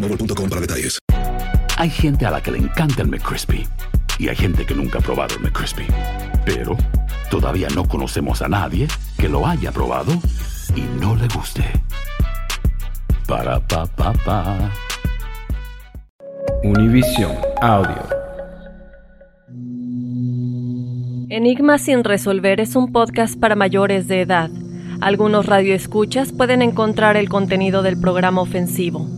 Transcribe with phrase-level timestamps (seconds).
[0.00, 0.98] boostmobile.com para detalles.
[1.76, 3.66] Hay gente a la que le encanta el McCrispy
[4.18, 5.86] y hay gente que nunca ha probado el McCrispy.
[6.44, 6.76] Pero
[7.30, 10.12] todavía no conocemos a nadie que lo haya probado
[10.74, 11.64] y no le guste.
[13.26, 14.70] Para pa pa pa.
[16.64, 18.08] Univision Audio.
[21.30, 24.50] Enigma sin resolver es un podcast para mayores de edad.
[25.00, 29.17] Algunos radioescuchas pueden encontrar el contenido del programa ofensivo.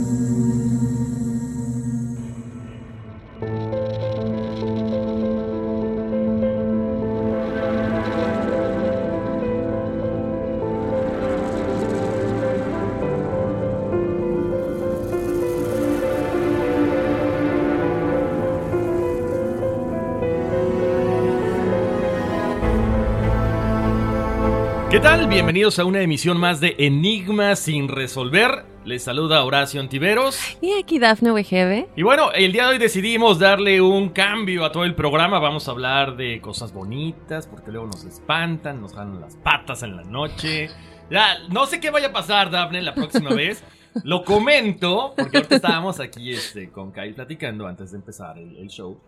[25.01, 25.27] Tal?
[25.27, 28.65] Bienvenidos a una emisión más de Enigma sin resolver.
[28.85, 30.37] Les saluda Horacio Antiveros.
[30.61, 31.89] Y aquí Dafne Wegebe.
[31.95, 35.39] Y bueno, el día de hoy decidimos darle un cambio a todo el programa.
[35.39, 39.95] Vamos a hablar de cosas bonitas, porque luego nos espantan, nos jalan las patas en
[39.95, 40.69] la noche.
[41.09, 43.63] Ya, no sé qué vaya a pasar, Dafne, la próxima vez.
[44.03, 48.67] Lo comento, porque ahorita estábamos aquí este, con Kai platicando antes de empezar el, el
[48.67, 48.99] show.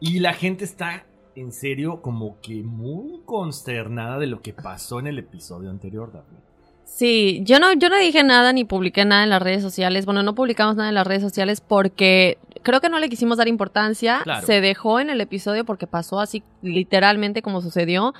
[0.00, 1.04] Y la gente está
[1.36, 6.38] en serio como que muy consternada de lo que pasó en el episodio anterior, Daphne.
[6.84, 10.06] Sí, yo no, yo no dije nada ni publiqué nada en las redes sociales.
[10.06, 13.48] Bueno, no publicamos nada en las redes sociales porque creo que no le quisimos dar
[13.48, 14.20] importancia.
[14.22, 14.46] Claro.
[14.46, 18.14] Se dejó en el episodio porque pasó así literalmente como sucedió.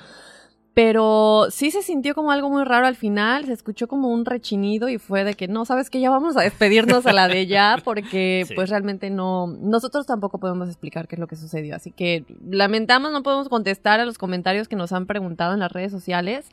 [0.77, 4.89] Pero sí se sintió como algo muy raro al final, se escuchó como un rechinido
[4.89, 7.77] y fue de que no, sabes que ya vamos a despedirnos a la de ya
[7.83, 8.53] porque Sí.
[8.53, 11.75] pues realmente no, nosotros tampoco podemos explicar qué es lo que sucedió.
[11.75, 15.71] Así que lamentamos, no podemos contestar a los comentarios que nos han preguntado en las
[15.71, 16.47] redes sociales.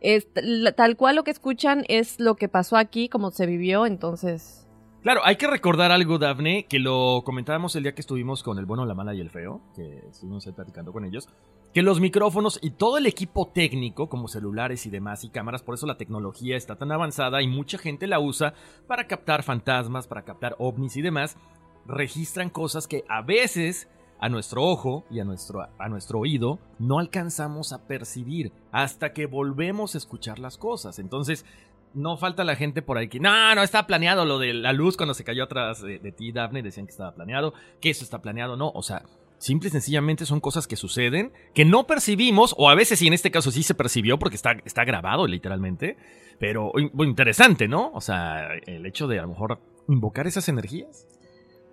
[0.00, 0.28] Es,
[0.76, 4.68] tal cual lo que escuchan es lo que pasó aquí, como se vivió, entonces...
[5.02, 8.66] Claro, hay que recordar algo, Dafne, que lo comentábamos el día que estuvimos con el
[8.66, 11.28] bueno, la mala y el feo, que estuvimos platicando con ellos,
[11.74, 15.74] que los micrófonos y todo el equipo técnico, como celulares y demás y cámaras, por
[15.74, 18.54] eso la tecnología está tan avanzada y mucha gente la usa
[18.86, 21.36] para captar fantasmas, para captar ovnis y demás,
[21.84, 23.88] registran cosas que a veces
[24.20, 29.26] a nuestro ojo y a nuestro, a nuestro oído no alcanzamos a percibir hasta que
[29.26, 31.00] volvemos a escuchar las cosas.
[31.00, 31.44] Entonces,
[31.92, 34.96] no falta la gente por ahí que, no, no está planeado lo de la luz
[34.96, 38.22] cuando se cayó atrás de, de ti, Daphne, decían que estaba planeado, que eso está
[38.22, 39.02] planeado, no, o sea,
[39.38, 43.12] simple y sencillamente son cosas que suceden, que no percibimos, o a veces y en
[43.12, 45.96] este caso sí se percibió porque está, está grabado literalmente,
[46.38, 47.90] pero interesante, ¿no?
[47.92, 51.06] O sea, el hecho de a lo mejor invocar esas energías.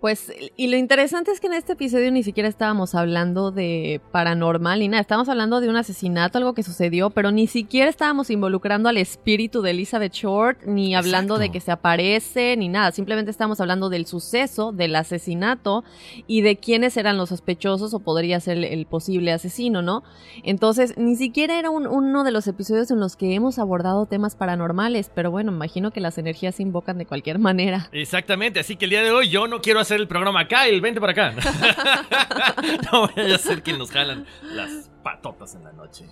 [0.01, 4.79] Pues, y lo interesante es que en este episodio ni siquiera estábamos hablando de paranormal
[4.79, 8.89] ni nada, estábamos hablando de un asesinato, algo que sucedió, pero ni siquiera estábamos involucrando
[8.89, 13.61] al espíritu de Elizabeth Short, ni hablando de que se aparece, ni nada, simplemente estábamos
[13.61, 15.83] hablando del suceso, del asesinato
[16.25, 20.01] y de quiénes eran los sospechosos o podría ser el, el posible asesino, ¿no?
[20.41, 24.35] Entonces, ni siquiera era un- uno de los episodios en los que hemos abordado temas
[24.35, 27.87] paranormales, pero bueno, imagino que las energías se invocan de cualquier manera.
[27.91, 30.99] Exactamente, así que el día de hoy yo no quiero hacer el programa Kyle, vente
[30.99, 31.33] para acá.
[32.91, 36.05] no vaya a ser que nos jalan las patotas en la noche.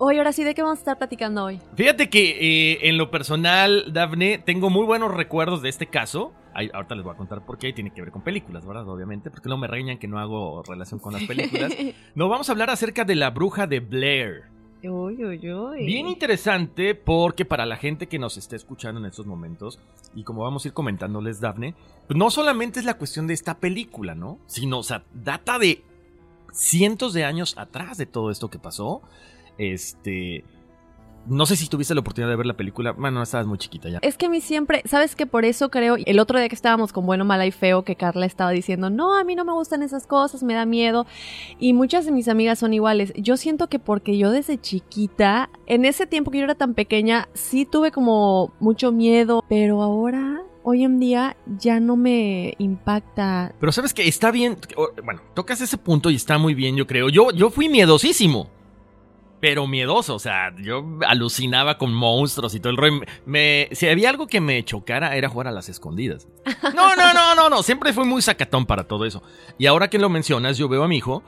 [0.00, 1.60] Hoy, ahora sí, ¿de qué vamos a estar platicando hoy?
[1.74, 2.30] Fíjate que
[2.72, 6.32] eh, en lo personal, Dafne, tengo muy buenos recuerdos de este caso.
[6.54, 8.88] Ay, ahorita les voy a contar por qué tiene que ver con películas, ¿verdad?
[8.88, 11.72] Obviamente, porque no me reñan que no hago relación con las películas.
[12.14, 14.44] No, vamos a hablar acerca de la bruja de Blair.
[15.84, 19.78] Bien interesante porque para la gente que nos esté escuchando en estos momentos,
[20.14, 21.74] y como vamos a ir comentándoles, Dafne,
[22.06, 24.38] pues no solamente es la cuestión de esta película, ¿no?
[24.46, 25.82] Sino, o sea, data de
[26.52, 29.02] cientos de años atrás de todo esto que pasó.
[29.58, 30.44] Este.
[31.28, 32.92] No sé si tuviste la oportunidad de ver la película.
[32.92, 33.98] Bueno, estabas muy chiquita ya.
[34.02, 36.92] Es que a mí siempre, ¿sabes que Por eso creo, el otro día que estábamos
[36.92, 39.82] con Bueno, Mala y Feo, que Carla estaba diciendo, no, a mí no me gustan
[39.82, 41.06] esas cosas, me da miedo.
[41.58, 43.12] Y muchas de mis amigas son iguales.
[43.16, 47.28] Yo siento que porque yo desde chiquita, en ese tiempo que yo era tan pequeña,
[47.34, 53.54] sí tuve como mucho miedo, pero ahora hoy en día ya no me impacta.
[53.58, 54.56] Pero sabes que está bien,
[55.04, 57.08] bueno, tocas ese punto y está muy bien, yo creo.
[57.08, 58.48] Yo, yo fui miedosísimo
[59.40, 63.00] pero miedoso, o sea, yo alucinaba con monstruos y todo el rollo.
[63.24, 66.26] Me, si había algo que me chocara era jugar a las escondidas.
[66.74, 69.22] No, no, no, no, no, siempre fui muy sacatón para todo eso.
[69.58, 71.22] Y ahora que lo mencionas, yo veo a mi hijo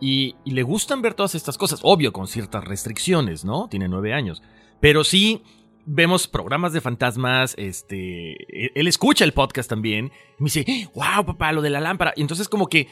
[0.00, 3.68] y, y le gustan ver todas estas cosas, obvio, con ciertas restricciones, ¿no?
[3.68, 4.42] Tiene nueve años.
[4.80, 5.42] Pero sí
[5.84, 11.52] vemos programas de fantasmas, este, él escucha el podcast también, y me dice, wow, papá,
[11.52, 12.12] lo de la lámpara.
[12.16, 12.88] Y entonces como que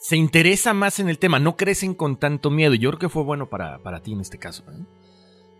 [0.00, 2.74] se interesa más en el tema, no crecen con tanto miedo.
[2.74, 4.62] Y yo creo que fue bueno para, para ti en este caso.
[4.70, 4.84] ¿eh?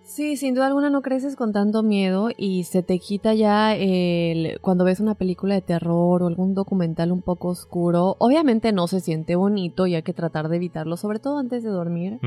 [0.08, 4.58] Sí, sin duda alguna no creces con tanto miedo y se te quita ya el,
[4.62, 8.16] cuando ves una película de terror o algún documental un poco oscuro.
[8.18, 11.68] Obviamente no se siente bonito y hay que tratar de evitarlo, sobre todo antes de
[11.68, 12.18] dormir.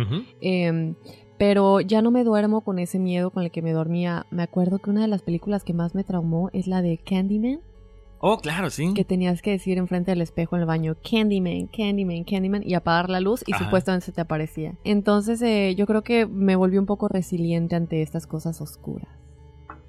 [0.42, 0.94] Em,
[1.40, 4.28] pero ya no me duermo con ese miedo con el que me dormía.
[4.30, 7.62] Me acuerdo que una de las películas que más me traumó es la de Candyman.
[8.22, 8.94] Oh, claro, sí.
[8.94, 13.10] Que tenías que decir enfrente del espejo en el baño, Candyman, Candyman, Candyman, y apagar
[13.10, 14.76] la luz y supuestamente se te aparecía.
[14.84, 19.10] Entonces eh, yo creo que me volví un poco resiliente ante estas cosas oscuras.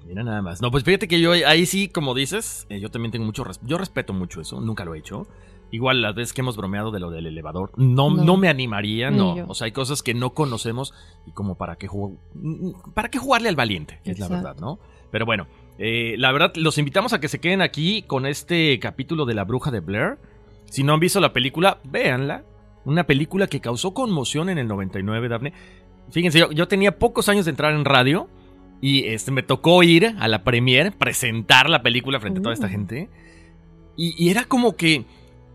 [0.05, 0.61] Mira nada más.
[0.61, 3.77] No, pues fíjate que yo ahí sí, como dices, eh, yo también tengo mucho yo
[3.77, 5.27] respeto mucho eso, nunca lo he hecho.
[5.71, 8.37] Igual las veces que hemos bromeado de lo del elevador, no, no.
[8.37, 9.45] me animaría, no.
[9.47, 10.93] O sea, hay cosas que no conocemos
[11.25, 11.87] y como para qué
[12.93, 14.77] para qué jugarle al valiente, es la verdad, ¿no?
[15.09, 15.47] Pero bueno,
[15.77, 19.43] eh, la verdad, los invitamos a que se queden aquí con este capítulo de La
[19.43, 20.17] Bruja de Blair.
[20.65, 22.43] Si no han visto la película, véanla.
[22.85, 25.53] Una película que causó conmoción en el 99, Daphne.
[26.11, 28.29] Fíjense, yo, tenía pocos años de entrar en radio
[28.81, 32.67] y este, me tocó ir a la premiere, presentar la película frente a toda esta
[32.67, 32.69] uh.
[32.69, 33.09] gente.
[33.95, 35.05] Y, era como que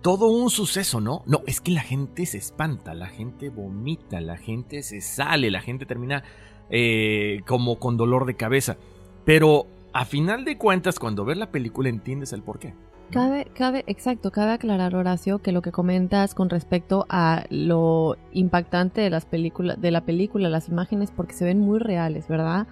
[0.00, 1.22] todo un suceso, ¿no?
[1.26, 5.60] No, es que la gente se espanta, la gente vomita, la gente se sale, la
[5.60, 6.22] gente termina
[6.70, 8.78] eh, como con dolor de cabeza.
[9.24, 12.74] Pero a final de cuentas, cuando ves la película entiendes el porqué.
[13.10, 19.00] Cabe, cabe, exacto, cabe aclarar, Horacio, que lo que comentas con respecto a lo impactante
[19.00, 22.66] de las películas, de la película, las imágenes, porque se ven muy reales, ¿verdad?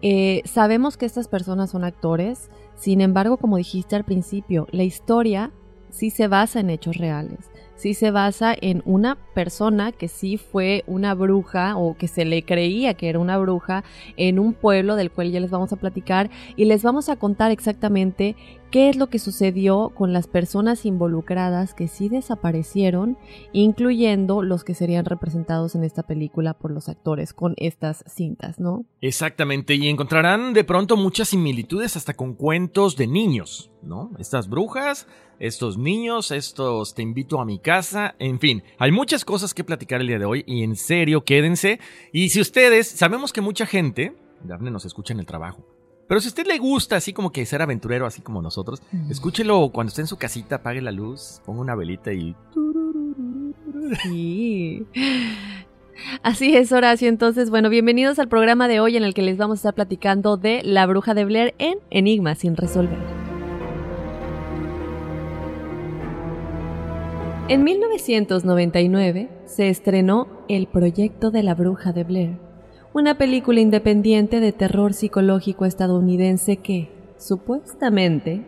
[0.00, 5.52] Eh, sabemos que estas personas son actores, sin embargo, como dijiste al principio, la historia
[5.94, 10.84] sí se basa en hechos reales sí se basa en una persona que sí fue
[10.86, 13.84] una bruja o que se le creía que era una bruja
[14.16, 17.50] en un pueblo del cual ya les vamos a platicar y les vamos a contar
[17.50, 18.36] exactamente
[18.74, 23.16] qué es lo que sucedió con las personas involucradas que sí desaparecieron,
[23.52, 28.84] incluyendo los que serían representados en esta película por los actores con estas cintas, ¿no?
[29.00, 34.10] Exactamente, y encontrarán de pronto muchas similitudes hasta con cuentos de niños, ¿no?
[34.18, 35.06] Estas brujas,
[35.38, 40.00] estos niños, estos te invito a mi casa, en fin, hay muchas cosas que platicar
[40.00, 41.78] el día de hoy y en serio, quédense.
[42.12, 45.64] Y si ustedes, sabemos que mucha gente, Daphne nos escucha en el trabajo,
[46.06, 49.70] pero si a usted le gusta así como que ser aventurero, así como nosotros, escúchelo
[49.72, 52.34] cuando esté en su casita, apague la luz, ponga una velita y...
[54.02, 54.86] Sí.
[56.22, 57.08] Así es, Horacio.
[57.08, 60.36] Entonces, bueno, bienvenidos al programa de hoy en el que les vamos a estar platicando
[60.36, 62.98] de La Bruja de Blair en Enigma sin resolver.
[67.48, 72.43] En 1999 se estrenó El Proyecto de la Bruja de Blair
[72.94, 78.46] una película independiente de terror psicológico estadounidense que, supuestamente,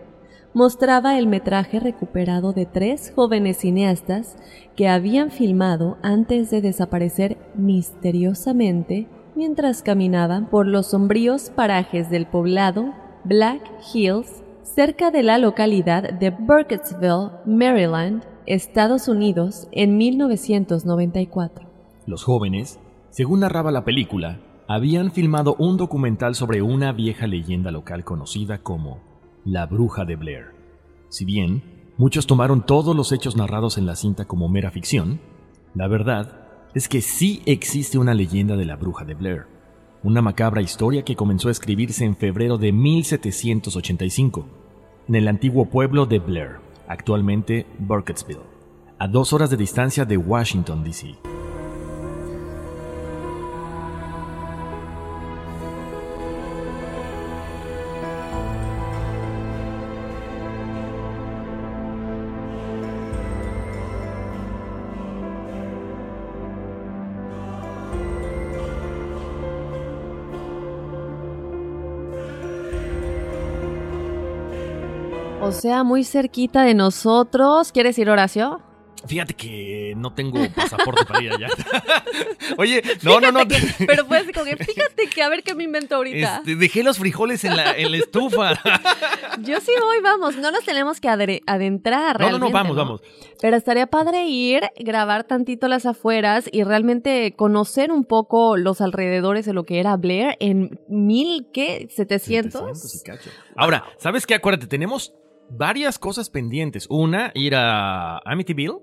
[0.54, 4.36] mostraba el metraje recuperado de tres jóvenes cineastas
[4.76, 12.94] que habían filmado antes de desaparecer misteriosamente mientras caminaban por los sombríos parajes del poblado
[13.24, 13.60] Black
[13.92, 21.66] Hills, cerca de la localidad de Burkittsville, Maryland, Estados Unidos, en 1994.
[22.06, 22.78] Los jóvenes
[23.16, 29.00] según narraba la película, habían filmado un documental sobre una vieja leyenda local conocida como
[29.42, 30.48] la Bruja de Blair.
[31.08, 31.62] Si bien
[31.96, 35.18] muchos tomaron todos los hechos narrados en la cinta como mera ficción,
[35.74, 39.46] la verdad es que sí existe una leyenda de la bruja de Blair,
[40.02, 44.46] una macabra historia que comenzó a escribirse en febrero de 1785,
[45.08, 46.56] en el antiguo pueblo de Blair,
[46.86, 48.44] actualmente Burkittsville,
[48.98, 51.16] a dos horas de distancia de Washington, D.C.
[75.60, 77.72] sea, muy cerquita de nosotros.
[77.72, 78.60] ¿Quieres ir, Horacio?
[79.06, 81.46] Fíjate que no tengo pasaporte para ir allá.
[82.58, 83.46] Oye, no, no, no.
[83.46, 86.38] Que- pero puedes coger, fíjate que a ver qué me invento ahorita.
[86.38, 88.54] Este, dejé los frijoles en la, en la estufa.
[89.42, 90.36] Yo sí voy, vamos.
[90.38, 92.18] No nos tenemos que adentrar.
[92.18, 93.00] No, no, no, vamos, vamos.
[93.40, 99.46] Pero estaría padre ir, grabar tantito las afueras y realmente conocer un poco los alrededores
[99.46, 101.86] de lo que era Blair en mil, ¿qué?
[101.94, 103.22] ¿700?
[103.54, 104.34] Ahora, ¿sabes qué?
[104.34, 105.12] Acuérdate, tenemos
[105.50, 106.86] varias cosas pendientes.
[106.90, 108.78] Una, ir a Amityville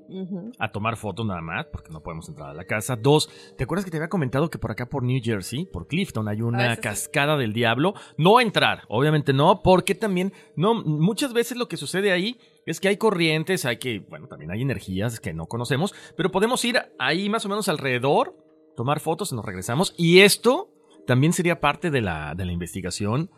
[0.60, 2.96] a tomar fotos nada más, porque no podemos entrar a la casa.
[2.96, 6.27] Dos, ¿te acuerdas que te había comentado que por acá por New Jersey, por Clifton,
[6.27, 6.82] hay Ah, una sí.
[6.82, 7.93] cascada del diablo?
[8.17, 12.88] No entrar, obviamente no, porque también, no, muchas veces lo que sucede ahí es que
[12.88, 17.29] hay corrientes, hay que, bueno, también hay energías que no conocemos, pero podemos ir ahí
[17.29, 18.36] más o menos alrededor,
[18.75, 20.70] tomar fotos, nos regresamos, y esto
[21.05, 23.29] también sería parte de la, de la investigación,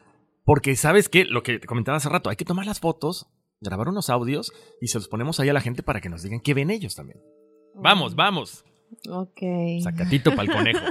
[0.45, 3.27] porque sabes que, lo que te comentaba hace rato, hay que tomar las fotos,
[3.59, 6.39] grabar unos audios y se los ponemos ahí a la gente para que nos digan
[6.39, 7.19] qué ven ellos también.
[7.73, 8.63] Vamos, vamos.
[9.09, 9.41] Ok.
[9.81, 10.79] Sacatito para el conejo.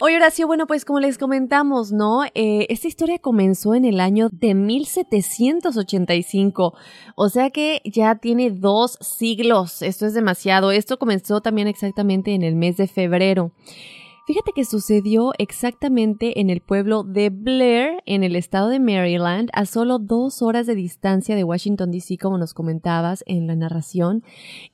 [0.00, 2.24] Oye, Horacio, bueno, pues como les comentamos, ¿no?
[2.34, 6.74] Eh, esta historia comenzó en el año de 1785,
[7.14, 12.42] o sea que ya tiene dos siglos, esto es demasiado, esto comenzó también exactamente en
[12.42, 13.52] el mes de febrero.
[14.24, 19.66] Fíjate que sucedió exactamente en el pueblo de Blair, en el estado de Maryland, a
[19.66, 24.22] solo dos horas de distancia de Washington, D.C., como nos comentabas en la narración.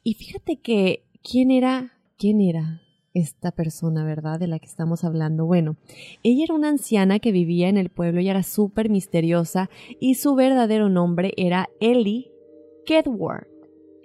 [0.05, 1.95] Y fíjate que, ¿quién era?
[2.19, 2.83] ¿Quién era?
[3.15, 4.39] esta persona, ¿verdad?
[4.39, 5.47] De la que estamos hablando.
[5.47, 5.77] Bueno,
[6.23, 10.35] ella era una anciana que vivía en el pueblo y era súper misteriosa y su
[10.35, 12.31] verdadero nombre era Ellie
[12.87, 13.58] Kedward.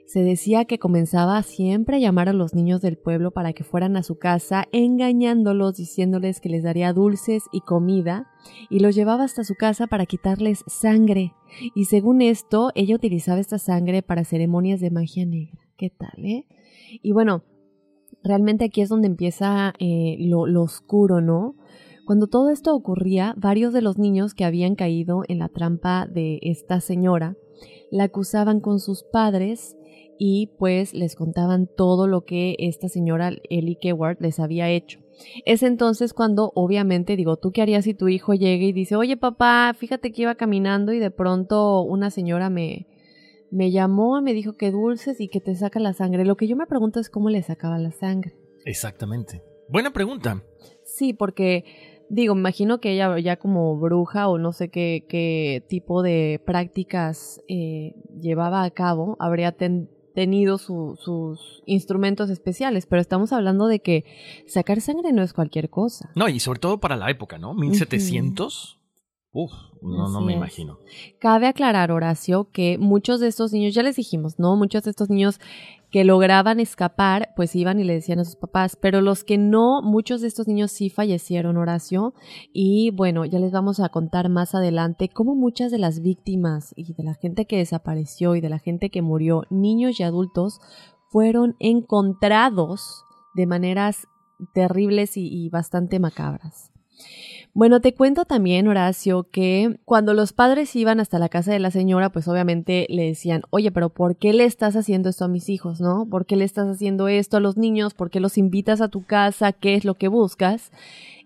[0.06, 3.96] Se decía que comenzaba siempre a llamar a los niños del pueblo para que fueran
[3.96, 8.28] a su casa, engañándolos, diciéndoles que les daría dulces y comida,
[8.70, 11.34] y los llevaba hasta su casa para quitarles sangre.
[11.74, 15.60] Y según esto, ella utilizaba esta sangre para ceremonias de magia negra.
[15.78, 16.46] ¿Qué tal, eh?
[17.02, 17.44] Y bueno,
[18.24, 21.56] realmente aquí es donde empieza eh, lo, lo oscuro, ¿no?
[22.06, 26.40] Cuando todo esto ocurría, varios de los niños que habían caído en la trampa de
[26.42, 27.38] esta señora
[27.92, 29.78] la acusaban con sus padres
[30.18, 35.00] y pues les contaban todo lo que esta señora Ellie Keward les había hecho.
[35.46, 39.18] Es entonces cuando obviamente digo, ¿tú qué harías si tu hijo llega y dice, oye
[39.18, 42.88] papá, fíjate que iba caminando y de pronto una señora me,
[43.52, 46.26] me llamó, me dijo que dulces y que te saca la sangre?
[46.26, 48.34] Lo que yo me pregunto es cómo le sacaba la sangre.
[48.66, 49.44] Exactamente.
[49.70, 50.44] Buena pregunta.
[50.84, 51.64] Sí, porque
[52.10, 56.42] digo, me imagino que ella ya como bruja o no sé qué, qué tipo de
[56.46, 63.68] prácticas eh, llevaba a cabo, habría ten- tenido su- sus instrumentos especiales, pero estamos hablando
[63.68, 64.06] de que
[64.48, 66.12] sacar sangre no es cualquier cosa.
[66.16, 67.54] No, y sobre todo para la época, ¿no?
[67.54, 68.80] 1700.
[69.36, 69.52] Uf,
[69.82, 70.38] no, no me es.
[70.38, 70.78] imagino.
[71.20, 74.56] Cabe aclarar, Horacio, que muchos de estos niños, ya les dijimos, ¿no?
[74.56, 75.40] Muchos de estos niños
[75.94, 79.84] que lograban escapar, pues iban y le decían a sus papás, pero los que no,
[79.84, 82.16] muchos de estos niños sí fallecieron, Horacio,
[82.52, 86.94] y bueno, ya les vamos a contar más adelante cómo muchas de las víctimas y
[86.94, 90.62] de la gente que desapareció y de la gente que murió, niños y adultos,
[91.10, 94.08] fueron encontrados de maneras
[94.56, 96.72] terribles y, y bastante macabras.
[97.56, 101.70] Bueno, te cuento también, Horacio, que cuando los padres iban hasta la casa de la
[101.70, 105.50] señora, pues obviamente le decían, oye, pero ¿por qué le estás haciendo esto a mis
[105.50, 106.08] hijos, no?
[106.10, 107.94] ¿Por qué le estás haciendo esto a los niños?
[107.94, 109.52] ¿Por qué los invitas a tu casa?
[109.52, 110.72] ¿Qué es lo que buscas?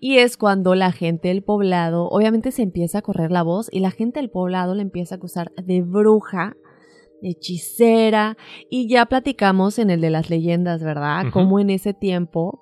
[0.02, 3.80] Y es cuando la gente del poblado, obviamente se empieza a correr la voz y
[3.80, 6.58] la gente del poblado le empieza a acusar de bruja,
[7.22, 8.36] de hechicera,
[8.70, 11.28] y ya platicamos en el de las leyendas, ¿verdad?
[11.32, 12.60] Como en ese tiempo,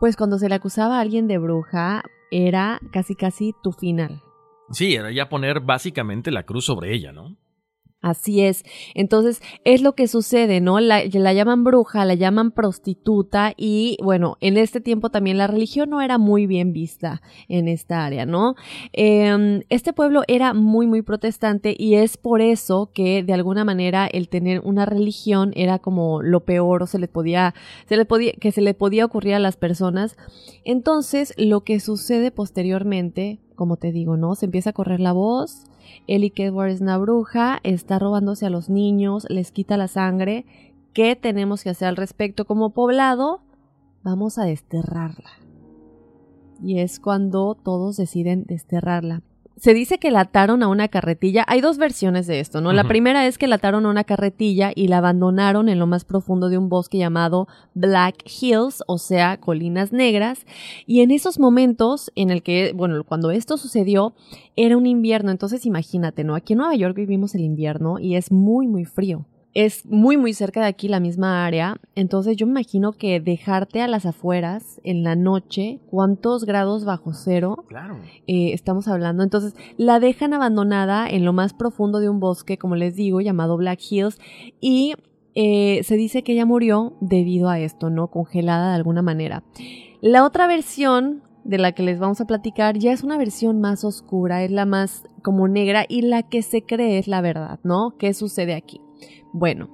[0.00, 4.22] pues cuando se le acusaba a alguien de bruja, era casi casi tu final.
[4.70, 7.36] Sí, era ya poner básicamente la cruz sobre ella, ¿no?
[8.02, 8.62] Así es.
[8.94, 10.78] Entonces, es lo que sucede, ¿no?
[10.80, 15.90] La, la, llaman bruja, la llaman prostituta y, bueno, en este tiempo también la religión
[15.90, 18.54] no era muy bien vista en esta área, ¿no?
[18.92, 24.06] Eh, este pueblo era muy, muy protestante y es por eso que, de alguna manera,
[24.06, 27.54] el tener una religión era como lo peor o se le podía,
[27.88, 30.16] se le podía, que se le podía ocurrir a las personas.
[30.64, 34.34] Entonces, lo que sucede posteriormente, como te digo, ¿no?
[34.34, 35.64] Se empieza a correr la voz,
[36.06, 40.44] Ellie Kedward es una bruja, está robándose a los niños, les quita la sangre.
[40.92, 43.40] ¿Qué tenemos que hacer al respecto como poblado?
[44.02, 45.30] Vamos a desterrarla.
[46.62, 49.22] Y es cuando todos deciden desterrarla
[49.56, 51.44] se dice que la ataron a una carretilla.
[51.48, 52.72] Hay dos versiones de esto, ¿no?
[52.72, 56.04] La primera es que la ataron a una carretilla y la abandonaron en lo más
[56.04, 60.44] profundo de un bosque llamado Black Hills, o sea, colinas negras.
[60.86, 64.14] Y en esos momentos en el que, bueno, cuando esto sucedió,
[64.56, 65.30] era un invierno.
[65.30, 66.34] Entonces imagínate, ¿no?
[66.34, 70.34] Aquí en Nueva York vivimos el invierno y es muy, muy frío es muy muy
[70.34, 74.82] cerca de aquí la misma área, entonces yo me imagino que dejarte a las afueras
[74.84, 77.64] en la noche, ¿cuántos grados bajo cero?
[77.66, 77.96] Claro.
[78.26, 82.76] Eh, estamos hablando, entonces la dejan abandonada en lo más profundo de un bosque, como
[82.76, 84.18] les digo, llamado Black Hills,
[84.60, 84.92] y
[85.34, 88.08] eh, se dice que ella murió debido a esto, ¿no?
[88.08, 89.42] Congelada de alguna manera.
[90.02, 93.84] La otra versión de la que les vamos a platicar ya es una versión más
[93.84, 97.94] oscura, es la más como negra y la que se cree es la verdad, ¿no?
[97.98, 98.82] ¿Qué sucede aquí?
[99.32, 99.68] Bueno,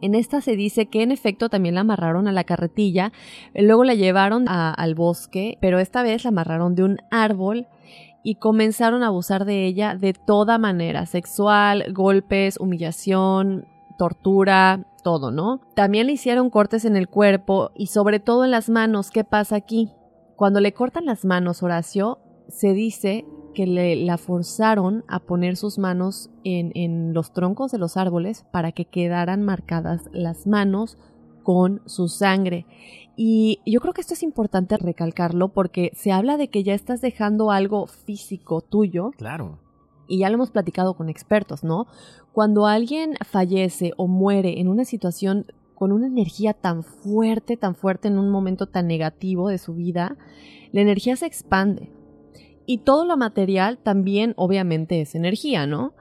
[0.00, 3.12] en esta se dice que en efecto también la amarraron a la carretilla,
[3.54, 7.66] luego la llevaron al bosque, pero esta vez la amarraron de un árbol
[8.22, 15.60] y comenzaron a abusar de ella de toda manera, sexual, golpes, humillación, tortura, todo, ¿no?
[15.74, 19.10] También le hicieron cortes en el cuerpo y sobre todo en las manos.
[19.10, 19.90] ¿Qué pasa aquí?
[20.36, 23.24] Cuando le cortan las manos, Horacio, se dice
[23.54, 28.44] que le, la forzaron a poner sus manos en, en los troncos de los árboles
[28.50, 30.98] para que quedaran marcadas las manos
[31.42, 32.66] con su sangre.
[33.16, 37.00] Y yo creo que esto es importante recalcarlo porque se habla de que ya estás
[37.00, 39.10] dejando algo físico tuyo.
[39.16, 39.58] Claro.
[40.06, 41.86] Y ya lo hemos platicado con expertos, ¿no?
[42.32, 48.08] Cuando alguien fallece o muere en una situación con una energía tan fuerte, tan fuerte
[48.08, 50.16] en un momento tan negativo de su vida,
[50.70, 51.90] la energía se expande.
[52.70, 55.94] Y todo lo material también obviamente es energía, ¿no?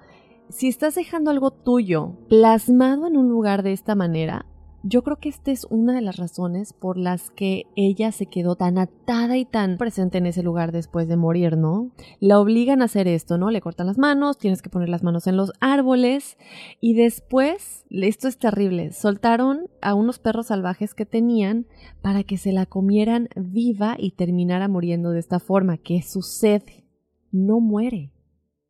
[0.50, 4.46] Si estás dejando algo tuyo plasmado en un lugar de esta manera,
[4.88, 8.56] yo creo que esta es una de las razones por las que ella se quedó
[8.56, 11.92] tan atada y tan presente en ese lugar después de morir, ¿no?
[12.20, 13.52] La obligan a hacer esto, ¿no?
[13.52, 16.38] Le cortan las manos, tienes que poner las manos en los árboles
[16.80, 21.68] y después, esto es terrible, soltaron a unos perros salvajes que tenían
[22.02, 25.78] para que se la comieran viva y terminara muriendo de esta forma.
[25.78, 26.86] ¿Qué sucede?
[27.32, 28.14] No muere.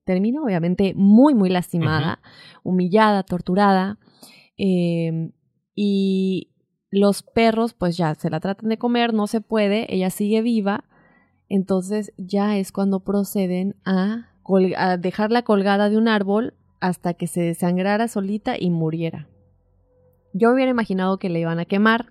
[0.04, 2.22] Termina obviamente muy, muy lastimada,
[2.64, 4.00] humillada, torturada.
[4.58, 5.32] Eh,
[5.80, 6.50] y
[6.90, 10.86] los perros pues ya se la tratan de comer, no se puede, ella sigue viva,
[11.50, 14.32] entonces ya es cuando proceden a,
[14.98, 19.28] dejarla colgada de un árbol hasta que se desangrara solita y muriera.
[20.34, 22.08] Yo hubiera imaginado que le iban a quemar,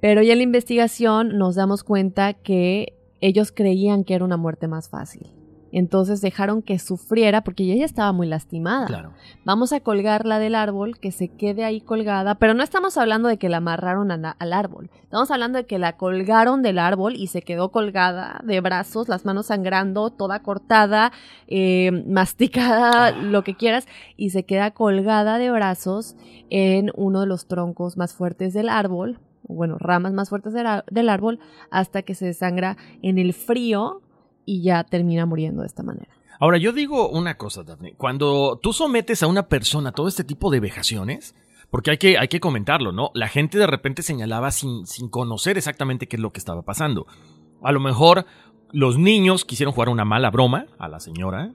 [0.00, 4.66] pero ya en la investigación nos damos cuenta que ellos creían que era una muerte
[4.66, 5.30] más fácil.
[5.72, 8.86] Entonces dejaron que sufriera porque ella estaba muy lastimada.
[8.86, 9.12] Claro.
[9.44, 13.38] Vamos a colgarla del árbol, que se quede ahí colgada, pero no estamos hablando de
[13.38, 14.90] que la amarraron al árbol.
[15.02, 19.24] Estamos hablando de que la colgaron del árbol y se quedó colgada de brazos, las
[19.24, 21.12] manos sangrando, toda cortada,
[21.48, 23.10] eh, masticada, Ah.
[23.12, 26.16] lo que quieras, y se queda colgada de brazos
[26.50, 31.08] en uno de los troncos más fuertes del árbol, bueno, ramas más fuertes del, del
[31.08, 31.38] árbol,
[31.70, 34.02] hasta que se desangra en el frío
[34.44, 36.08] y ya termina muriendo de esta manera.
[36.40, 37.94] Ahora, yo digo una cosa, Daphne.
[37.96, 41.36] Cuando tú sometes a una persona a todo este tipo de vejaciones,
[41.70, 43.10] porque hay que, hay que comentarlo, ¿no?
[43.14, 47.06] La gente de repente señalaba sin, sin conocer exactamente qué es lo que estaba pasando.
[47.62, 48.26] A lo mejor
[48.72, 51.54] los niños quisieron jugar una mala broma a la señora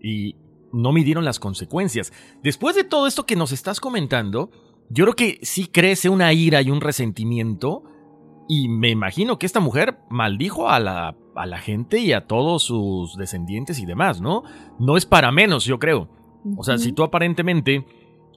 [0.00, 0.36] y
[0.72, 2.12] no midieron las consecuencias.
[2.42, 4.50] Después de todo esto que nos estás comentando,
[4.90, 7.82] yo creo que sí crece una ira y un resentimiento.
[8.48, 12.64] Y me imagino que esta mujer maldijo a la, a la gente y a todos
[12.64, 14.42] sus descendientes y demás, ¿no?
[14.78, 16.08] No es para menos, yo creo.
[16.56, 17.86] O sea, si tú aparentemente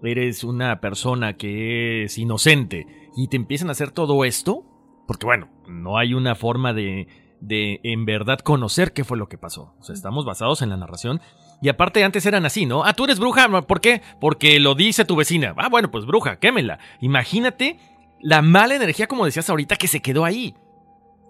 [0.04, 4.66] eres una persona que es inocente y te empiezan a hacer todo esto,
[5.08, 7.08] porque bueno, no hay una forma de,
[7.40, 9.74] de en verdad conocer qué fue lo que pasó.
[9.80, 11.22] O sea, estamos basados en la narración.
[11.62, 12.84] Y aparte antes eran así, ¿no?
[12.84, 14.02] Ah, tú eres bruja, ¿por qué?
[14.20, 15.54] Porque lo dice tu vecina.
[15.58, 16.80] Ah, bueno, pues bruja, quémela.
[17.02, 17.78] Imagínate
[18.20, 20.56] la mala energía, como decías ahorita, que se quedó ahí.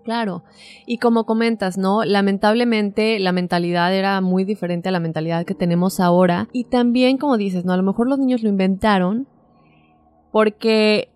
[0.03, 0.43] Claro.
[0.85, 2.03] Y como comentas, ¿no?
[2.03, 6.47] Lamentablemente la mentalidad era muy diferente a la mentalidad que tenemos ahora.
[6.51, 7.73] Y también, como dices, ¿no?
[7.73, 9.27] A lo mejor los niños lo inventaron
[10.31, 11.09] porque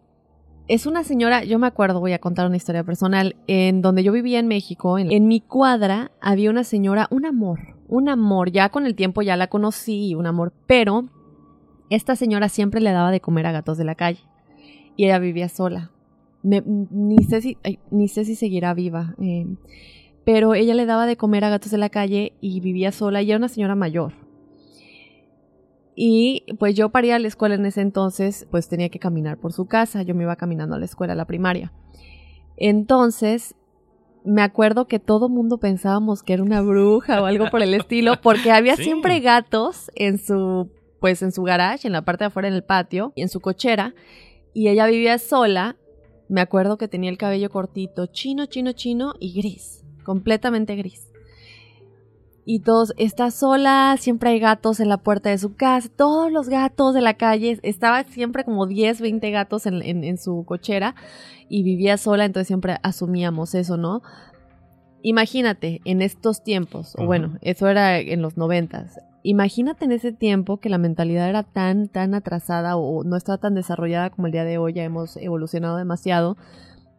[0.67, 4.12] es una señora, yo me acuerdo, voy a contar una historia personal, en donde yo
[4.12, 8.69] vivía en México, en, en mi cuadra había una señora, un amor, un amor, ya
[8.69, 11.06] con el tiempo ya la conocí, un amor, pero
[11.89, 14.21] esta señora siempre le daba de comer a gatos de la calle
[14.95, 15.91] y ella vivía sola.
[16.46, 17.58] Ni, sé si,
[17.92, 19.48] ni sé si seguirá viva, eh,
[20.24, 23.30] pero ella le daba de comer a gatos de la calle y vivía sola y
[23.30, 24.14] era una señora mayor.
[25.96, 29.38] Y pues yo para ir a la escuela en ese entonces, pues tenía que caminar
[29.38, 30.04] por su casa.
[30.04, 31.72] Yo me iba caminando a la escuela, a la primaria.
[32.58, 33.56] Entonces,
[34.26, 38.20] me acuerdo que todo mundo pensábamos que era una bruja o algo por el estilo,
[38.22, 42.48] porque había siempre gatos en su, pues en su garage, en la parte de afuera
[42.50, 43.94] en el patio, y en su cochera,
[44.54, 45.78] y ella vivía sola.
[46.28, 51.12] Me acuerdo que tenía el cabello cortito, chino, chino, chino y gris, completamente gris.
[52.48, 56.48] Y todos, está sola, siempre hay gatos en la puerta de su casa, todos los
[56.48, 60.96] gatos de la calle, estaba siempre como 10, 20 gatos en, en, su cochera
[61.50, 64.04] y vivía sola, entonces siempre asumíamos eso, ¿no?
[65.02, 70.58] Imagínate en estos tiempos, o bueno, eso era en los noventas, imagínate en ese tiempo
[70.58, 74.46] que la mentalidad era tan, tan atrasada o no estaba tan desarrollada como el día
[74.46, 76.38] de hoy, ya hemos evolucionado demasiado,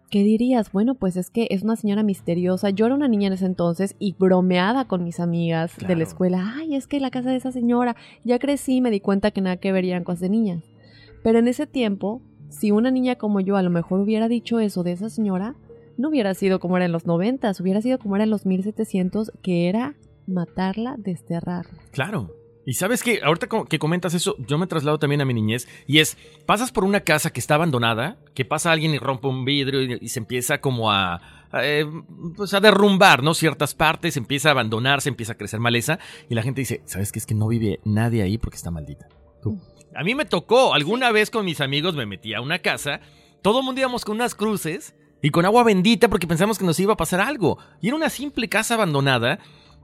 [0.08, 0.70] ¿Qué dirías?
[0.70, 2.70] Bueno, pues es que es una señora misteriosa.
[2.70, 6.54] Yo era una niña en ese entonces y bromeaba con mis amigas de la escuela.
[6.56, 7.96] Ay, es que la casa de esa señora.
[8.22, 10.62] Ya crecí y me di cuenta que nada que verían cosas de niñas.
[11.24, 14.84] Pero en ese tiempo, si una niña como yo a lo mejor hubiera dicho eso
[14.84, 15.56] de esa señora,
[15.96, 19.32] no hubiera sido como era en los noventas, hubiera sido como era en los 1700,
[19.42, 21.82] que era matarla, desterrarla.
[21.92, 22.30] Claro.
[22.68, 26.00] Y sabes que ahorita que comentas eso, yo me traslado también a mi niñez y
[26.00, 29.82] es, pasas por una casa que está abandonada, que pasa alguien y rompe un vidrio
[29.82, 31.20] y, se empieza como a,
[31.62, 31.86] eh,
[32.36, 33.34] pues a derrumbar, ¿no?
[33.34, 37.20] Ciertas partes, empieza a abandonarse, empieza a crecer maleza y la gente dice, ¿sabes qué?
[37.20, 39.06] Es que no vive nadie ahí porque está maldita.
[39.94, 43.00] A mí me tocó, alguna vez con mis amigos me metí a una casa,
[43.42, 46.80] todo el mundo íbamos con unas cruces y con agua bendita porque pensamos que nos
[46.80, 47.58] iba a pasar algo.
[47.80, 49.38] Y era una simple casa abandonada,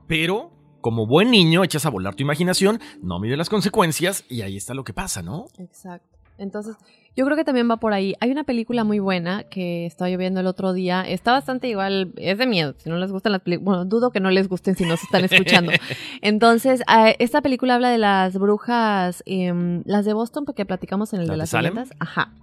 [0.07, 4.57] pero como buen niño echas a volar tu imaginación, no mide las consecuencias y ahí
[4.57, 5.45] está lo que pasa, ¿no?
[5.57, 6.13] Exacto.
[6.37, 6.75] Entonces,
[7.15, 8.15] yo creo que también va por ahí.
[8.19, 11.01] Hay una película muy buena que estaba viendo el otro día.
[11.01, 12.73] Está bastante igual, es de miedo.
[12.77, 15.05] Si no les gustan las películas, bueno, dudo que no les gusten si no se
[15.05, 15.71] están escuchando.
[16.21, 16.81] Entonces,
[17.19, 21.37] esta película habla de las brujas, em, las de Boston, porque platicamos en el de
[21.37, 21.91] las leyendas.
[21.99, 22.33] Ajá.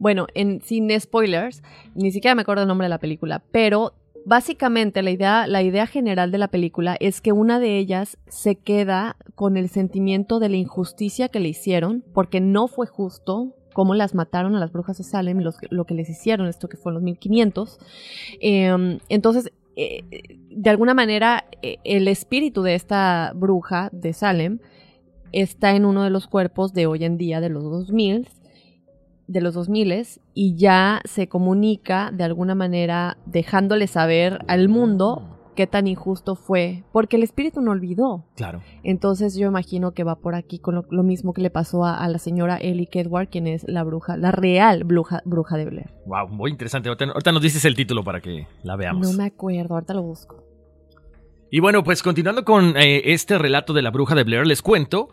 [0.00, 1.62] Bueno, en, sin spoilers,
[1.94, 3.94] ni siquiera me acuerdo el nombre de la película, pero
[4.26, 8.56] Básicamente la idea, la idea general de la película es que una de ellas se
[8.56, 13.94] queda con el sentimiento de la injusticia que le hicieron, porque no fue justo cómo
[13.94, 16.94] las mataron a las brujas de Salem, lo que les hicieron, esto que fue en
[16.94, 17.78] los 1500.
[18.40, 20.04] Em, entonces, eh,
[20.50, 24.58] de alguna manera, eh, el espíritu de esta bruja de Salem
[25.32, 28.28] está en uno de los cuerpos de hoy en día, de los 2000,
[29.30, 29.80] de los 2000
[30.34, 36.84] y ya se comunica de alguna manera dejándole saber al mundo qué tan injusto fue,
[36.92, 38.24] porque el espíritu no olvidó.
[38.36, 38.62] Claro.
[38.82, 42.18] Entonces yo imagino que va por aquí con lo, mismo que le pasó a, la
[42.18, 45.90] señora Ellie Kedward, quien es la bruja, la real bruja, bruja de Blair.
[46.06, 46.88] Wow, muy interesante.
[46.88, 49.10] Ahorita, nos dices el título para que la veamos.
[49.10, 50.42] No me acuerdo, ahorita lo busco.
[51.50, 55.08] Y bueno, pues continuando con eh, este relato de la bruja de Blair, les cuento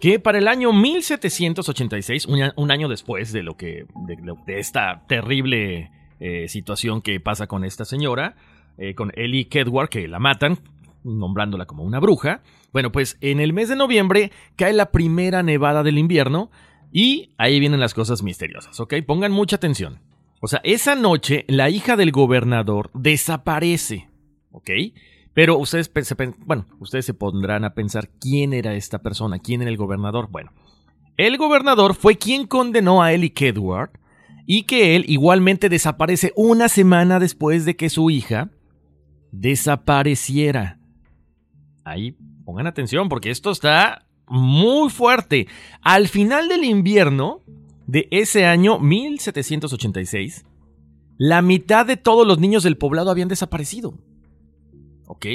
[0.00, 5.90] que para el año 1786, un, año después de lo que de, esta terrible
[6.20, 8.36] eh, situación que pasa con esta señora,
[8.78, 10.58] eh, con Ellie Kedward, que la matan,
[11.04, 12.42] nombrándola como una bruja.
[12.72, 16.50] Bueno, pues en el mes de noviembre cae la primera nevada del invierno
[16.90, 18.94] y ahí vienen las cosas misteriosas, ¿ok?
[19.06, 20.00] Pongan mucha atención.
[20.40, 24.08] O sea, esa noche la hija del gobernador desaparece,
[24.50, 24.70] ¿ok?
[25.34, 26.14] Pero ustedes, se,
[26.44, 30.28] bueno, ustedes se pondrán a pensar quién era esta persona, quién era el gobernador.
[30.30, 30.52] Bueno,
[31.16, 33.90] el gobernador fue quien condenó a Ellie Kedward
[34.46, 38.50] y que él igualmente desaparece una semana después de que su hija
[39.30, 40.78] desapareciera.
[41.84, 45.48] Ahí pongan atención porque esto está muy fuerte.
[45.80, 47.40] Al final del invierno
[47.86, 50.44] de ese año 1786,
[51.18, 53.94] la mitad de todos los niños del poblado habían desaparecido.
[55.12, 55.26] ¿Ok?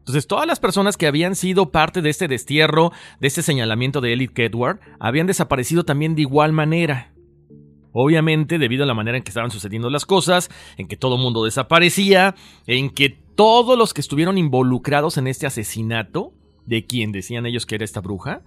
[0.00, 4.12] Entonces, todas las personas que habían sido parte de este destierro, de este señalamiento de
[4.12, 7.14] Elite Edward, habían desaparecido también de igual manera.
[7.92, 11.22] Obviamente, debido a la manera en que estaban sucediendo las cosas, en que todo el
[11.22, 12.34] mundo desaparecía,
[12.66, 16.34] en que todos los que estuvieron involucrados en este asesinato,
[16.66, 18.42] de quien decían ellos que era esta bruja,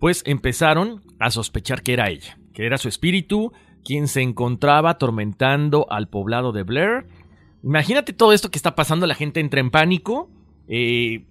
[0.00, 3.52] pues empezaron a sospechar que era ella, que era su espíritu,
[3.84, 7.06] quien se encontraba atormentando al poblado de Blair
[7.64, 10.30] Imagínate todo esto que está pasando, la gente entra en pánico,
[10.68, 11.24] eh,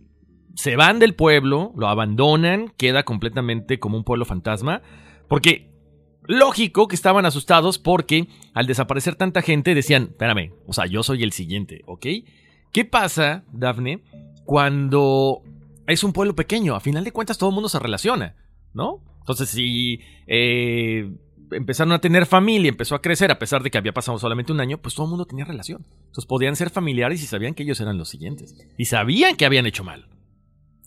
[0.56, 4.82] se van del pueblo, lo abandonan, queda completamente como un pueblo fantasma,
[5.28, 5.70] porque
[6.24, 11.22] lógico que estaban asustados porque al desaparecer tanta gente decían, espérame, o sea, yo soy
[11.22, 12.08] el siguiente, ¿ok?
[12.72, 14.04] ¿Qué pasa, Dafne,
[14.44, 15.44] cuando
[15.86, 16.76] es un pueblo pequeño?
[16.76, 18.36] A final de cuentas todo el mundo se relaciona,
[18.74, 19.04] ¿no?
[19.20, 21.12] Entonces, si eh,
[21.52, 24.60] empezaron a tener familia, empezó a crecer, a pesar de que había pasado solamente un
[24.60, 25.86] año, pues todo el mundo tenía relación.
[26.06, 28.56] Entonces podían ser familiares y sabían que ellos eran los siguientes.
[28.78, 30.08] Y sabían que habían hecho mal.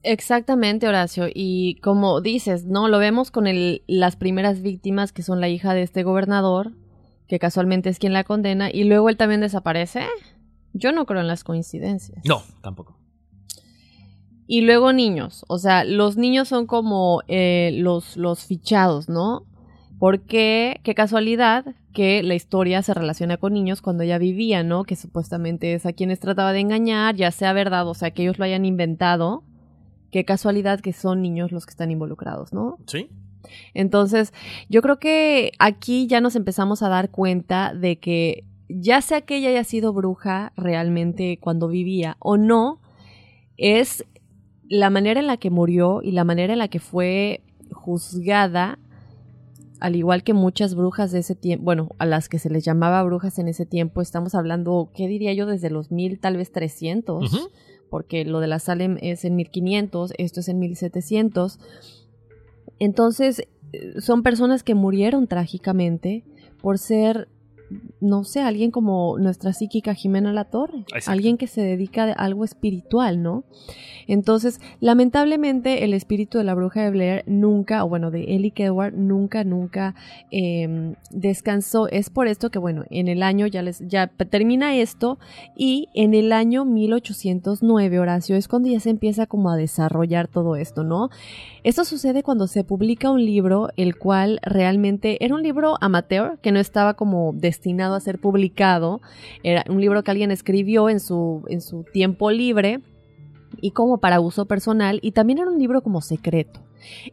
[0.03, 1.27] Exactamente, Horacio.
[1.33, 2.89] Y como dices, ¿no?
[2.89, 6.73] Lo vemos con el, las primeras víctimas, que son la hija de este gobernador,
[7.27, 10.07] que casualmente es quien la condena, y luego él también desaparece.
[10.73, 12.25] Yo no creo en las coincidencias.
[12.25, 12.97] No, tampoco.
[14.47, 15.45] Y luego niños.
[15.49, 19.45] O sea, los niños son como eh, los, los fichados, ¿no?
[19.99, 24.85] Porque, qué casualidad que la historia se relaciona con niños cuando ella vivía, ¿no?
[24.85, 28.39] Que supuestamente es a quienes trataba de engañar, ya sea verdad, o sea, que ellos
[28.39, 29.43] lo hayan inventado.
[30.11, 32.77] Qué casualidad que son niños los que están involucrados, ¿no?
[32.87, 33.09] Sí.
[33.75, 34.33] Entonces,
[34.69, 39.37] yo creo que aquí ya nos empezamos a dar cuenta de que ya sea que
[39.37, 42.81] ella haya sido bruja realmente cuando vivía o no,
[43.57, 44.05] es
[44.69, 48.79] la manera en la que murió y la manera en la que fue juzgada
[49.81, 53.03] al igual que muchas brujas de ese tiempo, bueno, a las que se les llamaba
[53.03, 55.47] brujas en ese tiempo, estamos hablando, ¿qué diría yo?
[55.47, 57.49] Desde los mil, tal vez trescientos,
[57.91, 61.59] porque lo de la Salem es en 1500, esto es en 1700.
[62.79, 66.25] Entonces, eh, son personas que murieron trágicamente
[66.61, 67.29] por ser
[68.01, 72.45] no sé, alguien como nuestra psíquica Jimena La Torre, alguien que se dedica a algo
[72.45, 73.45] espiritual, ¿no?
[74.07, 78.95] Entonces, lamentablemente, el espíritu de la bruja de Blair nunca, o bueno, de Ellie Kedward,
[78.95, 79.95] nunca, nunca
[80.31, 81.89] em, descansó.
[81.89, 85.19] Es por esto que, bueno, en el año ya les, ya termina esto,
[85.57, 90.57] y en el año 1809, Horacio, es cuando ya se empieza como a desarrollar todo
[90.57, 91.11] esto, ¿no?
[91.65, 96.53] Esto sucede cuando se publica un libro, el cual realmente era un libro amateur, que
[96.53, 99.01] no estaba como destinado a ser publicado,
[99.43, 102.81] era un libro que alguien escribió en su, en su tiempo libre
[103.61, 106.61] y como para uso personal, y también era un libro como secreto.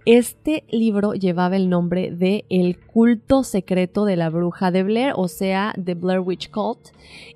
[0.06, 5.28] Este libro llevaba el nombre de El culto secreto de la bruja de Blair, o
[5.28, 6.90] sea, The Blair Witch Cult,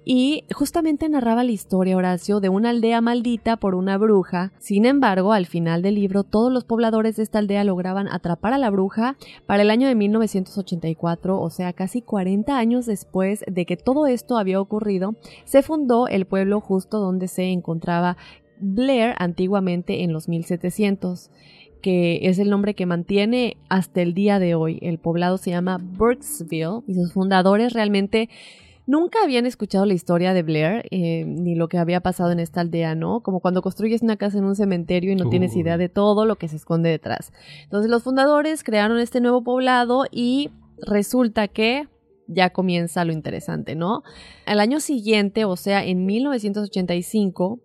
[0.06, 4.52] y justamente narraba la historia, Horacio, de una aldea maldita por una bruja.
[4.60, 8.58] Sin embargo, al final del libro, todos los pobladores de esta aldea lograban atrapar a
[8.58, 13.78] la bruja para el año de 1984, o sea, casi 40 años después de que
[13.78, 18.18] todo esto había ocurrido, se fundó el pueblo justo donde se encontraba
[18.60, 21.32] Blair antiguamente en los 1700
[21.82, 24.80] que es el nombre que mantiene hasta el día de hoy.
[24.82, 28.30] El poblado se llama Burkesville y sus fundadores realmente
[28.88, 32.62] nunca habían escuchado la historia de Blair eh, ni lo que había pasado en esta
[32.62, 33.20] aldea, ¿no?
[33.20, 36.38] Como cuando construyes una casa en un cementerio y no tienes idea de todo lo
[36.38, 37.32] que se esconde detrás.
[37.64, 40.50] Entonces los fundadores crearon este nuevo poblado y
[40.82, 41.88] resulta que
[42.28, 44.04] ya comienza lo interesante, ¿no?
[44.46, 47.60] Al año siguiente, o sea, en 1985,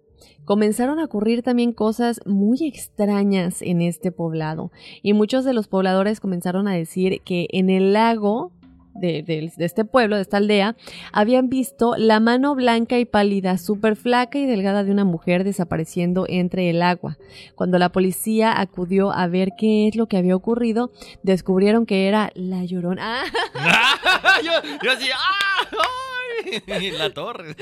[0.45, 4.71] comenzaron a ocurrir también cosas muy extrañas en este poblado
[5.03, 8.53] y muchos de los pobladores comenzaron a decir que en el lago
[8.95, 10.77] de, este pueblo, de esta aldea,
[11.13, 16.27] habían visto la mano blanca y pálida, súper flaca y delgada de una mujer desapareciendo
[16.29, 17.19] entre el agua.
[17.55, 22.31] Cuando la policía acudió a ver qué es lo que había ocurrido, descubrieron que era
[22.35, 23.25] la llorona.
[24.45, 24.53] yo,
[24.83, 25.79] yo así, ¡ay!
[26.99, 27.57] La torre.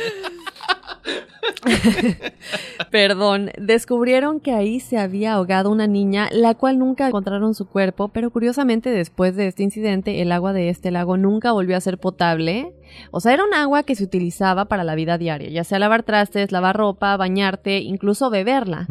[2.91, 8.09] Perdón, descubrieron que ahí se había ahogado una niña, la cual nunca encontraron su cuerpo,
[8.09, 11.99] pero curiosamente después de este incidente el agua de este lago nunca volvió a ser
[11.99, 12.73] potable.
[13.11, 16.03] O sea, era un agua que se utilizaba para la vida diaria, ya sea lavar
[16.03, 18.89] trastes, lavar ropa, bañarte, incluso beberla.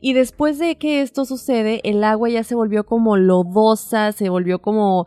[0.00, 4.60] Y después de que esto sucede, el agua ya se volvió como lodosa, se volvió
[4.60, 5.06] como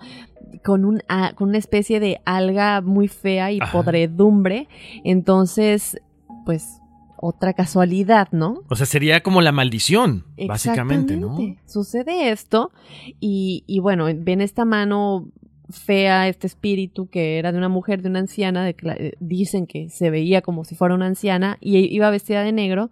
[0.64, 1.04] con, un,
[1.36, 4.68] con una especie de alga muy fea y podredumbre.
[5.04, 6.02] Entonces,
[6.46, 6.82] pues
[7.18, 8.64] otra casualidad, ¿no?
[8.70, 11.38] O sea, sería como la maldición, básicamente, ¿no?
[11.68, 12.72] Sucede esto
[13.20, 15.28] y, y, bueno, ven esta mano
[15.70, 19.90] fea, este espíritu que era de una mujer, de una anciana, de, eh, dicen que
[19.90, 22.90] se veía como si fuera una anciana y iba vestida de negro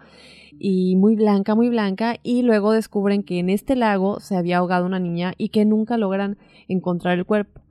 [0.60, 4.86] y muy blanca, muy blanca, y luego descubren que en este lago se había ahogado
[4.86, 7.62] una niña y que nunca logran encontrar el cuerpo.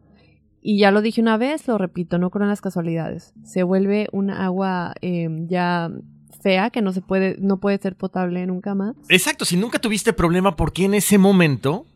[0.71, 3.33] Y ya lo dije una vez, lo repito, no creo en las casualidades.
[3.43, 5.91] Se vuelve un agua em, ya
[6.43, 8.95] fea que no se puede, no puede ser potable nunca más.
[9.09, 11.87] Exacto, si nunca tuviste problema, ¿por qué en ese momento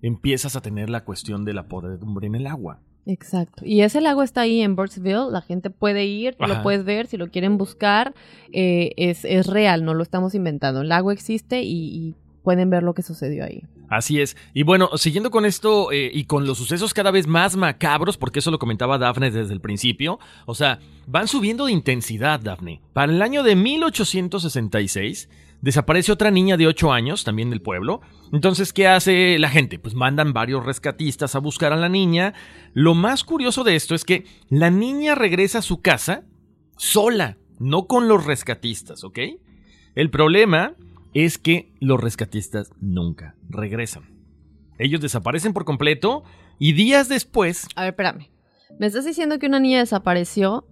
[0.00, 2.80] empiezas a tener la cuestión de la podredumbre en el agua?
[3.04, 3.66] Exacto.
[3.66, 6.54] Y ese lago está ahí en Birdsville, la gente puede ir, Ajá.
[6.54, 8.14] lo puedes ver, si lo quieren buscar,
[8.50, 10.80] eh, es, es real, no lo estamos inventando.
[10.80, 13.62] El lago existe y, y pueden ver lo que sucedió ahí.
[13.90, 14.36] Así es.
[14.54, 18.38] Y bueno, siguiendo con esto eh, y con los sucesos cada vez más macabros, porque
[18.38, 22.80] eso lo comentaba Daphne desde el principio, o sea, van subiendo de intensidad, Daphne.
[22.92, 25.28] Para el año de 1866
[25.60, 28.00] desaparece otra niña de 8 años, también del pueblo.
[28.32, 29.80] Entonces, ¿qué hace la gente?
[29.80, 32.32] Pues mandan varios rescatistas a buscar a la niña.
[32.72, 36.22] Lo más curioso de esto es que la niña regresa a su casa
[36.76, 39.18] sola, no con los rescatistas, ¿ok?
[39.96, 40.74] El problema
[41.14, 44.04] es que los rescatistas nunca regresan.
[44.78, 46.24] Ellos desaparecen por completo
[46.58, 47.66] y días después...
[47.76, 48.30] A ver, espérame.
[48.78, 50.66] ¿Me estás diciendo que una niña desapareció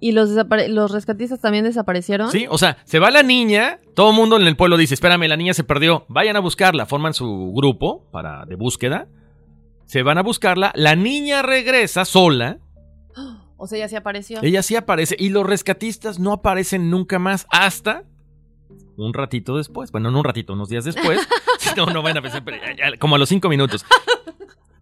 [0.00, 0.30] y los,
[0.68, 2.30] los rescatistas también desaparecieron?
[2.30, 5.28] Sí, o sea, se va la niña, todo el mundo en el pueblo dice, espérame,
[5.28, 9.08] la niña se perdió, vayan a buscarla, forman su grupo para de búsqueda,
[9.86, 12.58] se van a buscarla, la niña regresa sola,
[13.56, 14.40] O sea, ya se apareció.
[14.42, 18.04] ella sí aparece y los rescatistas no aparecen nunca más hasta
[18.96, 21.26] un ratito después, bueno, no un ratito, unos días después,
[21.76, 23.84] no, no van a pensar, pero ya- ya, como a los cinco minutos.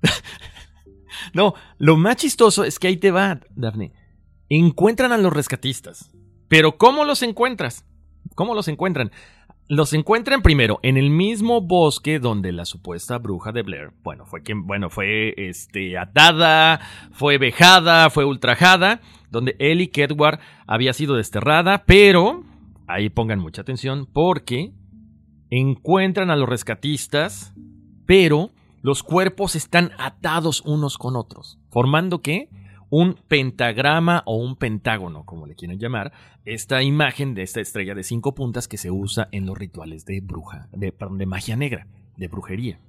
[1.35, 3.93] no, lo más chistoso es que ahí te va, Daphne.
[4.49, 6.11] Encuentran a los rescatistas.
[6.49, 7.87] Pero ¿cómo los encuentras?
[8.35, 9.11] ¿Cómo los encuentran?
[9.69, 14.43] Los encuentran primero en el mismo bosque donde la supuesta bruja de Blair, bueno, fue
[14.57, 16.81] bueno, fue este atada,
[17.13, 19.01] fue vejada, fue ultrajada,
[19.31, 22.45] donde Ellie Kedward había sido desterrada, pero
[22.87, 24.73] ahí pongan mucha atención porque
[25.51, 27.55] encuentran a los rescatistas,
[28.07, 32.49] pero los cuerpos están atados unos con otros, formando qué?
[32.91, 36.13] Un pentagrama o un pentágono, como le quieren llamar,
[36.45, 40.21] esta imagen de esta estrella de cinco puntas que se usa en los rituales de
[40.21, 42.81] bruja, de magia negra, de brujería.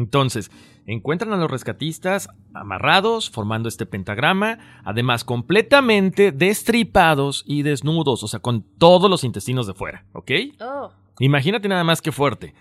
[0.00, 0.50] Entonces,
[0.86, 8.40] encuentran a los rescatistas amarrados, formando este pentagrama, además completamente destripados y desnudos, o sea,
[8.40, 10.30] con todos los intestinos de fuera, ¿ok?
[10.60, 10.90] Oh.
[11.18, 12.54] Imagínate nada más que fuerte.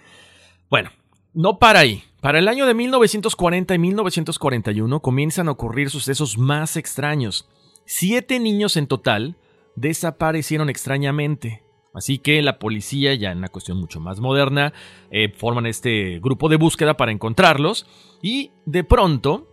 [0.70, 0.90] Bueno,
[1.34, 2.04] no para ahí.
[2.22, 7.48] Para el año de 1940 y 1941 comienzan a ocurrir sucesos más extraños.
[7.86, 9.38] Siete niños en total
[9.76, 11.64] desaparecieron extrañamente.
[11.94, 14.74] Así que la policía, ya en una cuestión mucho más moderna,
[15.10, 17.88] eh, forman este grupo de búsqueda para encontrarlos.
[18.22, 19.48] Y de pronto,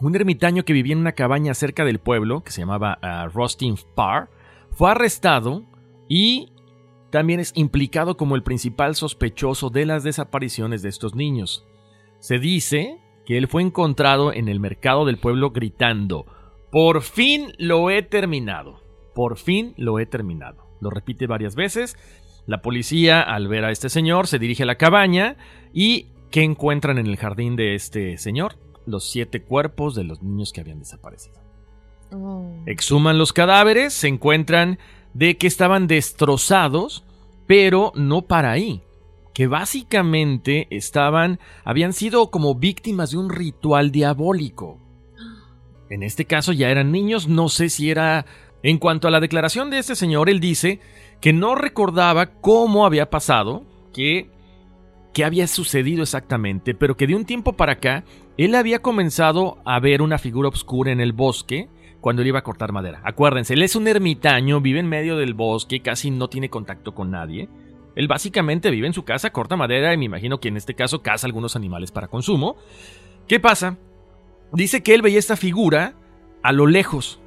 [0.00, 3.76] un ermitaño que vivía en una cabaña cerca del pueblo, que se llamaba ah, Rustin
[3.94, 4.28] Parr,
[4.70, 5.64] fue arrestado
[6.08, 6.52] y
[7.10, 11.64] también es implicado como el principal sospechoso de las desapariciones de estos niños.
[12.18, 16.26] Se dice que él fue encontrado en el mercado del pueblo gritando,
[16.70, 18.82] por fin lo he terminado,
[19.14, 20.63] por fin lo he terminado.
[20.84, 21.96] Lo repite varias veces.
[22.46, 25.36] La policía, al ver a este señor, se dirige a la cabaña
[25.72, 28.56] y ¿qué encuentran en el jardín de este señor?
[28.84, 31.40] Los siete cuerpos de los niños que habían desaparecido.
[32.12, 32.62] Oh.
[32.66, 34.78] Exhuman los cadáveres, se encuentran
[35.14, 37.02] de que estaban destrozados,
[37.46, 38.82] pero no para ahí.
[39.32, 44.80] Que básicamente estaban, habían sido como víctimas de un ritual diabólico.
[45.90, 48.26] En este caso ya eran niños, no sé si era...
[48.64, 50.80] En cuanto a la declaración de este señor, él dice
[51.20, 54.30] que no recordaba cómo había pasado, que
[55.22, 58.04] había sucedido exactamente, pero que de un tiempo para acá,
[58.38, 61.68] él había comenzado a ver una figura oscura en el bosque,
[62.00, 63.02] cuando él iba a cortar madera.
[63.04, 67.10] Acuérdense, él es un ermitaño, vive en medio del bosque, casi no tiene contacto con
[67.10, 67.50] nadie.
[67.96, 71.02] Él básicamente vive en su casa, corta madera y me imagino que en este caso
[71.02, 72.56] caza algunos animales para consumo.
[73.28, 73.76] ¿Qué pasa?
[74.54, 75.96] Dice que él veía esta figura
[76.42, 77.20] a lo lejos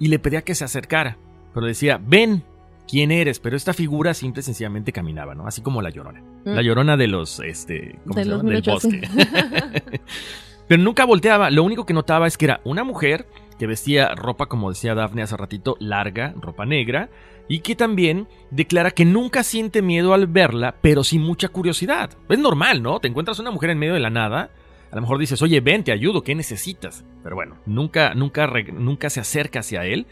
[0.00, 1.18] y le pedía que se acercara,
[1.54, 2.42] pero decía, ven,
[2.88, 3.38] ¿quién eres?
[3.38, 5.46] Pero esta figura simple y sencillamente caminaba, ¿no?
[5.46, 6.20] Así como la llorona.
[6.44, 6.50] Mm.
[6.50, 8.50] La llorona de los, este, ¿cómo De se los llama?
[8.50, 9.10] Del 1800.
[9.10, 10.00] bosque.
[10.68, 11.50] Pero nunca volteaba.
[11.50, 13.26] Lo único que notaba es que era una mujer
[13.58, 17.10] que vestía ropa, como decía Daphne hace ratito, larga, ropa negra,
[17.48, 22.10] y que también declara que nunca siente miedo al verla, pero sí mucha curiosidad.
[22.28, 23.00] Es normal, ¿no?
[23.00, 24.50] Te encuentras una mujer en medio de la nada.
[24.90, 27.04] A lo mejor dices, oye, ven, te ayudo, ¿qué necesitas?
[27.22, 30.06] Pero bueno, nunca, nunca, nunca se acerca hacia él.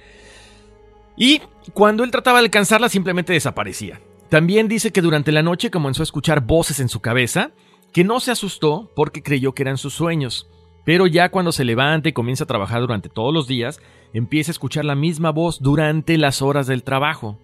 [1.17, 1.43] Y
[1.75, 4.01] cuando él trataba de alcanzarla, simplemente desaparecía.
[4.29, 7.51] También dice que durante la noche comenzó a escuchar voces en su cabeza,
[7.93, 10.49] que no se asustó porque creyó que eran sus sueños.
[10.85, 13.81] Pero ya cuando se levanta y comienza a trabajar durante todos los días,
[14.12, 17.38] empieza a escuchar la misma voz durante las horas del trabajo.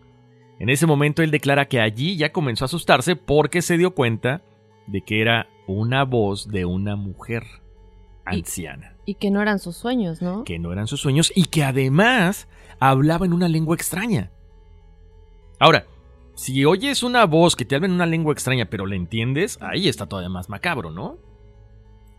[0.61, 4.43] En ese momento él declara que allí ya comenzó a asustarse porque se dio cuenta
[4.87, 7.45] de que era una voz de una mujer
[8.25, 10.45] anciana, Y que no eran sus sueños, ¿no?
[10.45, 12.49] que no eran sus sueños y que además
[12.81, 14.31] hablaba en una lengua extraña.
[15.59, 15.87] Ahora,
[16.35, 19.89] si oyes una voz que te habla en una lengua extraña pero la entiendes, ahí
[19.89, 21.19] está todavía más macabro, ¿no?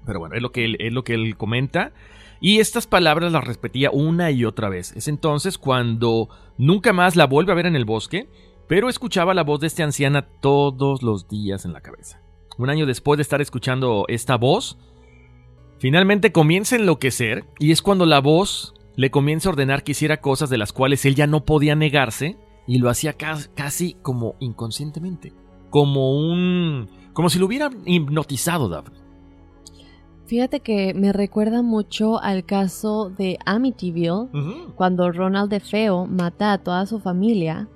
[0.05, 1.91] Pero bueno, es lo que él, es lo que él comenta.
[2.39, 4.95] y estas palabras las repetía una y otra vez.
[4.95, 8.29] Es entonces cuando nunca más la vuelve a ver en el bosque,
[8.67, 12.21] pero escuchaba la voz de esta anciana todos los días en la cabeza.
[12.57, 14.77] Un año después de estar escuchando esta voz,
[15.79, 20.21] finalmente comienza a enloquecer y es cuando la voz le comienza a ordenar que hiciera
[20.21, 25.33] cosas de las cuales él ya no podía negarse y lo hacía casi como inconscientemente,
[25.69, 29.05] como un como si lo hubieran hipnotizado Daphne.
[30.25, 34.29] Fíjate que me recuerda mucho al caso de Amityville,
[34.75, 37.67] cuando Ronald DeFeo mata a toda su familia,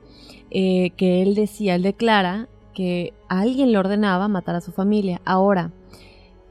[0.50, 2.50] eh, que él decía, él declara
[2.80, 5.20] que alguien le ordenaba matar a su familia.
[5.26, 5.74] Ahora,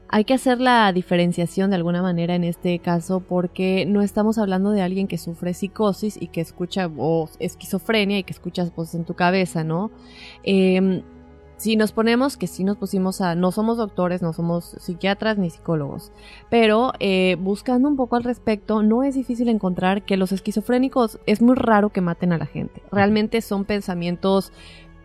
[0.09, 4.69] hay que hacer la diferenciación de alguna manera en este caso porque no estamos hablando
[4.69, 9.05] de alguien que sufre psicosis y que escucha voz, esquizofrenia y que escuchas voces en
[9.05, 9.89] tu cabeza, ¿no?
[10.43, 11.01] Eh,
[11.59, 15.49] si nos ponemos, que si nos pusimos a, no somos doctores, no somos psiquiatras ni
[15.49, 16.13] psicólogos,
[16.49, 21.41] pero eh, buscando un poco al respecto, no es difícil encontrar que los esquizofrénicos es
[21.41, 22.81] muy raro que maten a la gente.
[22.93, 24.53] Realmente son pensamientos,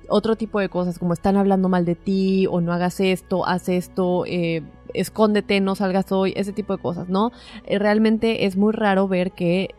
[0.09, 3.68] otro tipo de cosas, como están hablando mal de ti, o no hagas esto, haz
[3.68, 7.32] esto, eh, escóndete, no salgas hoy, ese tipo de cosas, ¿no?
[7.66, 9.74] Eh, realmente es muy raro ver que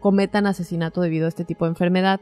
[0.00, 2.20] cometan asesinato debido a este tipo de enfermedad.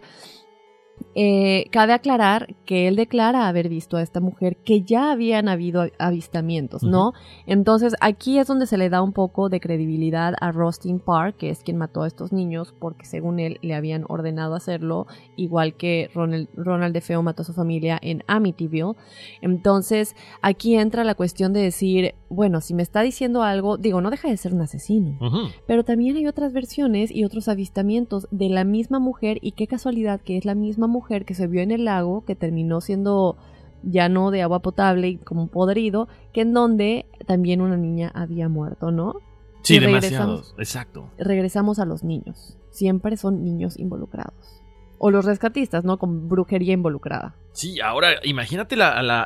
[1.18, 5.86] Eh, cabe aclarar que él declara haber visto a esta mujer que ya habían habido
[5.98, 7.12] avistamientos, ¿no?
[7.46, 11.48] Entonces aquí es donde se le da un poco de credibilidad a Rustin Park, que
[11.48, 16.10] es quien mató a estos niños, porque según él le habían ordenado hacerlo, igual que
[16.14, 18.92] Ronald, Ronald DeFeo mató a su familia en Amityville.
[19.40, 24.10] Entonces aquí entra la cuestión de decir, bueno, si me está diciendo algo, digo, no
[24.10, 25.18] deja de ser un asesino,
[25.66, 30.20] pero también hay otras versiones y otros avistamientos de la misma mujer y qué casualidad
[30.20, 33.36] que es la misma mujer que se vio en el lago, que terminó siendo
[33.82, 38.48] ya no de agua potable y como podrido, que en donde también una niña había
[38.48, 39.20] muerto, ¿no?
[39.62, 41.10] Sí, demasiados, exacto.
[41.18, 42.56] Regresamos a los niños.
[42.70, 44.62] Siempre son niños involucrados.
[44.98, 45.98] O los rescatistas, ¿no?
[45.98, 47.36] Con brujería involucrada.
[47.52, 48.76] Sí, ahora imagínate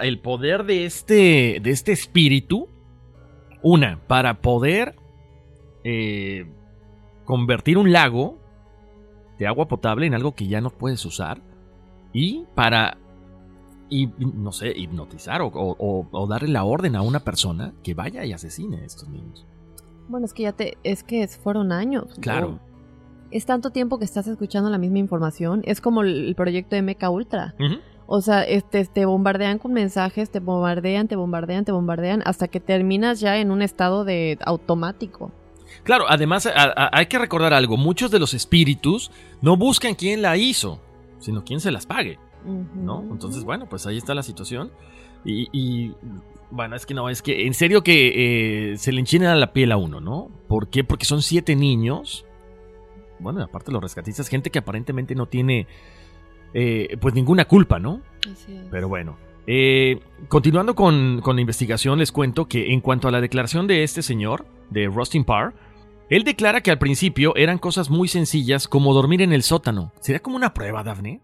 [0.03, 2.69] el poder de este, de este espíritu.
[3.63, 4.97] Una, para poder
[5.85, 6.47] eh,
[7.25, 8.39] convertir un lago
[9.39, 11.43] de agua potable en algo que ya no puedes usar
[12.13, 12.99] y para,
[13.89, 18.79] y, no sé, hipnotizar o, darle la orden a una persona que vaya y asesine
[18.79, 19.47] a estos niños.
[20.09, 22.07] Bueno, es que ya te, es que fueron años.
[22.21, 22.59] Claro.
[23.31, 25.63] Es tanto tiempo que estás escuchando la misma información.
[25.65, 27.55] Es como el, proyecto de MK Ultra.
[28.07, 32.59] O sea, este, te bombardean con mensajes, te bombardean, te bombardean, te bombardean, hasta que
[32.59, 35.31] terminas ya en un estado de automático.
[35.85, 40.81] Claro, además hay que recordar algo, muchos de los espíritus no buscan quién la hizo
[41.21, 42.19] sino quien se las pague,
[42.75, 43.03] ¿no?
[43.11, 44.73] Entonces, bueno, pues ahí está la situación.
[45.25, 45.93] Y,
[46.51, 49.71] bueno, es que no, es que en serio que eh, se le enchina la piel
[49.71, 50.31] a uno, ¿no?
[50.49, 50.83] ¿Por qué?
[50.83, 52.25] Porque son siete niños.
[53.19, 55.67] Bueno, aparte los rescatistas, gente que aparentemente no tiene
[56.55, 58.01] eh, pues ninguna culpa, ¿no?
[58.31, 58.67] Así es.
[58.71, 59.17] Pero bueno.
[59.47, 63.83] Eh, continuando con, con, la investigación, les cuento que en cuanto a la declaración de
[63.83, 65.55] este señor, de Rustin Parr,
[66.11, 69.93] él declara que al principio eran cosas muy sencillas como dormir en el sótano.
[70.01, 71.23] ¿Sería como una prueba, Daphne?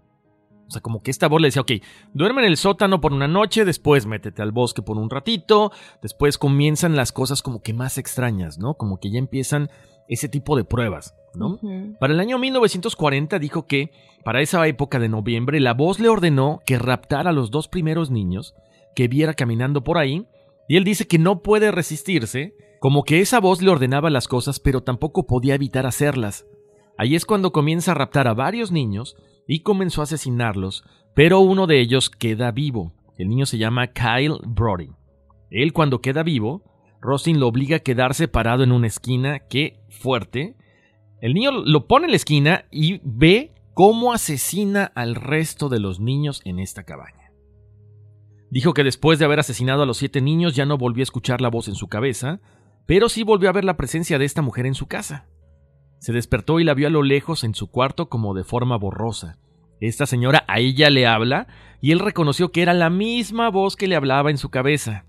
[0.68, 1.72] O sea, como que esta voz le decía, ok,
[2.12, 5.72] duerme en el sótano por una noche, después métete al bosque por un ratito,
[6.02, 8.74] después comienzan las cosas como que más extrañas, ¿no?
[8.74, 9.70] Como que ya empiezan
[10.08, 11.58] ese tipo de pruebas, ¿no?
[11.98, 13.90] Para el año 1940 dijo que,
[14.24, 18.10] para esa época de noviembre, la voz le ordenó que raptara a los dos primeros
[18.10, 18.54] niños
[18.94, 20.26] que viera caminando por ahí,
[20.68, 22.54] y él dice que no puede resistirse
[22.86, 26.46] como que esa voz le ordenaba las cosas, pero tampoco podía evitar hacerlas.
[26.96, 29.16] Ahí es cuando comienza a raptar a varios niños
[29.48, 32.92] y comenzó a asesinarlos, pero uno de ellos queda vivo.
[33.18, 34.90] El niño se llama Kyle Brody.
[35.50, 36.62] Él cuando queda vivo,
[37.00, 40.54] Rosin lo obliga a quedarse parado en una esquina que, fuerte,
[41.20, 45.98] el niño lo pone en la esquina y ve cómo asesina al resto de los
[45.98, 47.32] niños en esta cabaña.
[48.48, 51.40] Dijo que después de haber asesinado a los siete niños ya no volvió a escuchar
[51.40, 52.40] la voz en su cabeza,
[52.86, 55.26] pero sí volvió a ver la presencia de esta mujer en su casa.
[55.98, 59.38] Se despertó y la vio a lo lejos en su cuarto como de forma borrosa.
[59.80, 61.48] Esta señora a ella le habla
[61.80, 65.04] y él reconoció que era la misma voz que le hablaba en su cabeza.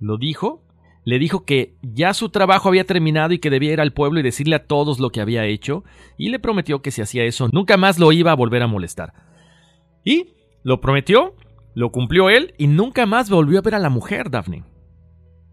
[0.00, 0.64] Lo dijo,
[1.04, 4.22] le dijo que ya su trabajo había terminado y que debía ir al pueblo y
[4.22, 5.84] decirle a todos lo que había hecho,
[6.16, 9.12] y le prometió que si hacía eso nunca más lo iba a volver a molestar.
[10.04, 11.34] Y lo prometió,
[11.74, 14.64] lo cumplió él y nunca más volvió a ver a la mujer, Daphne.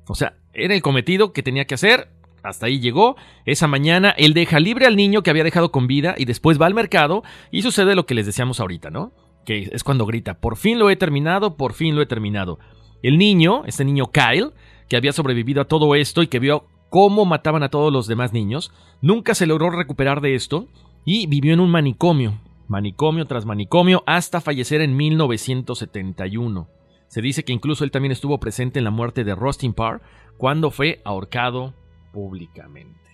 [0.08, 2.10] O sea, era el cometido que tenía que hacer.
[2.44, 3.16] Hasta ahí llegó.
[3.46, 6.68] Esa mañana él deja libre al niño que había dejado con vida y después va
[6.68, 9.14] al mercado y sucede lo que les decíamos ahorita, ¿no?
[9.46, 12.60] Que es cuando grita, por fin lo he terminado, por fin lo he terminado.
[13.02, 14.52] El niño, este niño Kyle,
[14.90, 18.34] que había sobrevivido a todo esto y que vio cómo mataban a todos los demás
[18.34, 18.72] niños.
[19.02, 20.68] Nunca se logró recuperar de esto
[21.04, 26.75] y vivió en un manicomio, manicomio tras manicomio, hasta fallecer en 1971.
[27.16, 30.02] Se dice que incluso él también estuvo presente en la muerte de Rustin Parr
[30.36, 31.74] cuando fue ahorcado
[32.12, 33.10] públicamente.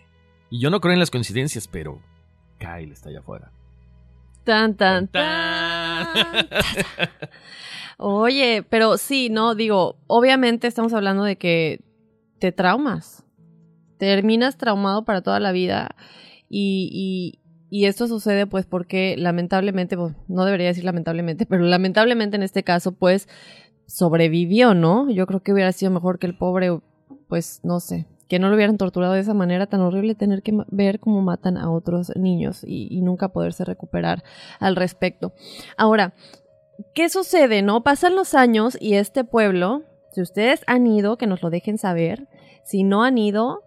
[0.49, 2.01] Y yo no creo en las coincidencias, pero
[2.57, 3.51] Kyle está allá afuera.
[4.43, 6.07] Tan, tan, tan.
[7.99, 11.81] Oye, pero sí, no, digo, obviamente estamos hablando de que
[12.39, 13.23] te traumas.
[13.99, 15.95] Terminas traumado para toda la vida.
[16.49, 17.37] Y,
[17.69, 22.63] y, esto sucede pues porque lamentablemente, pues, no debería decir lamentablemente, pero lamentablemente en este
[22.63, 23.29] caso pues
[23.91, 25.09] sobrevivió, ¿no?
[25.09, 26.79] Yo creo que hubiera sido mejor que el pobre,
[27.27, 30.57] pues no sé, que no lo hubieran torturado de esa manera tan horrible, tener que
[30.69, 34.23] ver cómo matan a otros niños y, y nunca poderse recuperar
[34.59, 35.33] al respecto.
[35.75, 36.13] Ahora,
[36.95, 37.83] ¿qué sucede, no?
[37.83, 39.83] Pasan los años y este pueblo,
[40.13, 42.29] si ustedes han ido, que nos lo dejen saber.
[42.63, 43.63] Si no han ido,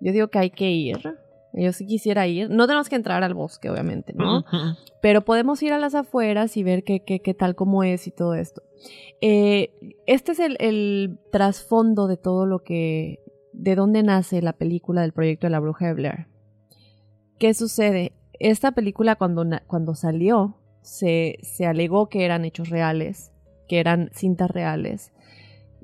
[0.00, 1.21] yo digo que hay que ir.
[1.54, 2.50] Yo sí quisiera ir.
[2.50, 4.44] No tenemos que entrar al bosque, obviamente, ¿no?
[5.00, 8.10] Pero podemos ir a las afueras y ver qué, qué, qué tal, cómo es y
[8.10, 8.62] todo esto.
[9.20, 9.74] Eh,
[10.06, 13.20] este es el, el trasfondo de todo lo que...
[13.52, 16.26] de dónde nace la película del proyecto de la bruja de Blair.
[17.38, 18.12] ¿Qué sucede?
[18.38, 23.30] Esta película cuando, cuando salió se, se alegó que eran hechos reales,
[23.68, 25.11] que eran cintas reales.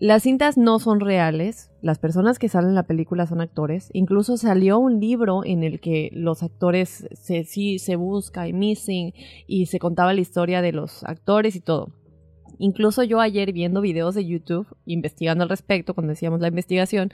[0.01, 3.91] Las cintas no son reales, las personas que salen en la película son actores.
[3.93, 9.13] Incluso salió un libro en el que los actores se, sí se busca y missing
[9.49, 11.93] y se contaba la historia de los actores y todo.
[12.59, 17.13] Incluso yo ayer viendo videos de YouTube, investigando al respecto, cuando decíamos la investigación,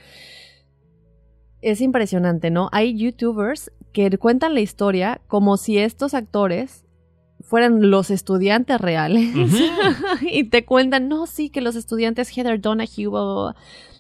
[1.63, 2.69] es impresionante, ¿no?
[2.71, 6.84] Hay youtubers que cuentan la historia como si estos actores
[7.55, 9.33] fueran los estudiantes reales
[10.23, 13.55] y te cuentan, no, sí, que los estudiantes Heather Donahue,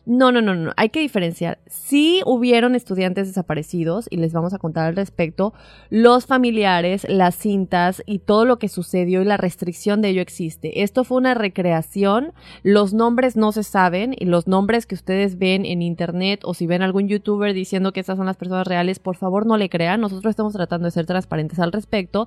[0.07, 1.61] no, no, no, no, hay que diferenciar.
[1.67, 5.55] Sí hubieron estudiantes desaparecidos y les vamos a contar al respecto.
[5.89, 10.83] Los familiares, las cintas y todo lo que sucedió y la restricción de ello existe.
[10.83, 12.33] Esto fue una recreación.
[12.65, 16.67] Los nombres no se saben y los nombres que ustedes ven en internet o si
[16.67, 20.01] ven algún youtuber diciendo que estas son las personas reales, por favor no le crean.
[20.01, 22.27] Nosotros estamos tratando de ser transparentes al respecto.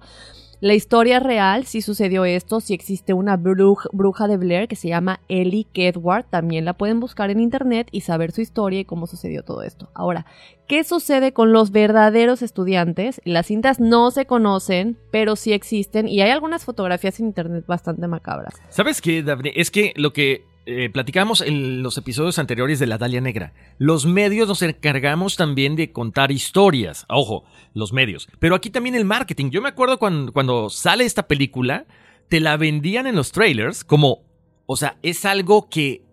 [0.59, 5.19] La historia real, si sucedió esto, si existe una bruja, de Blair que se llama
[5.27, 9.43] Ellie Kedward, también la pueden buscar en internet y saber su historia y cómo sucedió
[9.43, 9.91] todo esto.
[9.93, 10.25] Ahora,
[10.67, 13.21] ¿qué sucede con los verdaderos estudiantes?
[13.23, 18.07] Las cintas no se conocen, pero sí existen y hay algunas fotografías en internet bastante
[18.07, 18.55] macabras.
[18.69, 19.53] ¿Sabes qué, Daphne?
[19.55, 23.53] Es que lo que eh, platicamos en los episodios anteriores de La Dalia Negra.
[23.77, 27.05] Los medios nos encargamos también de contar historias.
[27.07, 28.27] Ojo, los medios.
[28.39, 29.49] Pero aquí también el marketing.
[29.49, 31.85] Yo me acuerdo cuando, cuando sale esta película,
[32.27, 34.25] te la vendían en los trailers como,
[34.65, 36.03] o sea, es algo que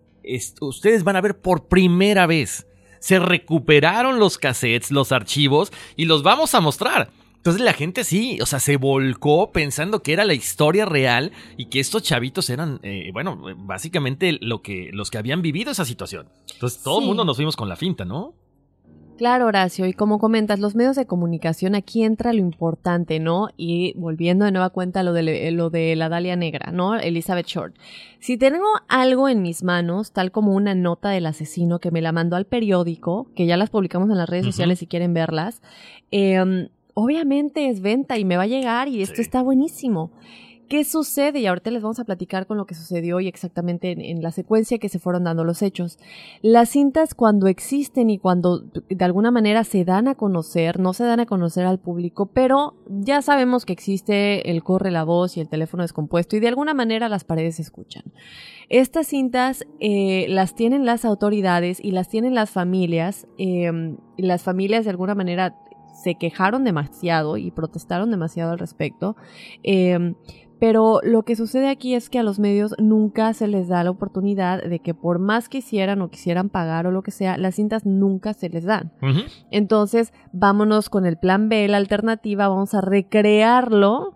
[0.61, 2.65] ustedes van a ver por primera vez.
[2.99, 7.09] Se recuperaron los cassettes, los archivos y los vamos a mostrar.
[7.45, 11.67] Entonces la gente sí, o sea, se volcó pensando que era la historia real y
[11.67, 16.27] que estos chavitos eran, eh, bueno, básicamente lo que, los que habían vivido esa situación.
[16.51, 18.33] Entonces todo el mundo nos fuimos con la finta, ¿no?
[19.19, 23.49] Claro, Horacio, y como comentas, los medios de comunicación, aquí entra lo importante, ¿no?
[23.57, 26.95] Y volviendo de nueva cuenta lo de, lo de la Dalia Negra, ¿no?
[26.95, 27.75] Elizabeth Short.
[28.19, 32.11] Si tengo algo en mis manos, tal como una nota del asesino que me la
[32.11, 35.61] mandó al periódico, que ya las publicamos en las redes sociales si quieren verlas,
[36.09, 40.11] eh, obviamente es venta y me va a llegar y esto está buenísimo.
[40.67, 41.39] ¿Qué sucede?
[41.39, 44.79] Y ahorita les vamos a platicar con lo que sucedió y exactamente en, la secuencia
[44.79, 45.99] que se fueron dando los hechos.
[46.41, 51.03] Las cintas cuando existen y cuando de alguna manera se dan a conocer, no se
[51.03, 55.41] dan a conocer al público, pero ya sabemos que existe el corre la voz y
[55.41, 58.03] el teléfono descompuesto y de alguna manera las paredes se escuchan.
[58.67, 63.27] Estas cintas eh, las tienen las autoridades y las tienen las familias.
[63.37, 63.71] Eh,
[64.17, 65.55] las familias de alguna manera
[66.05, 69.15] se quejaron demasiado y protestaron demasiado al respecto.
[69.63, 70.13] Em,
[70.59, 73.89] pero lo que sucede aquí es que a los medios nunca se les da la
[73.89, 77.87] oportunidad de que por más quisieran o quisieran pagar o lo que sea, las cintas
[77.87, 78.93] nunca se les dan.
[79.49, 84.13] Entonces, vámonos con el plan B, la alternativa, vamos a recrearlo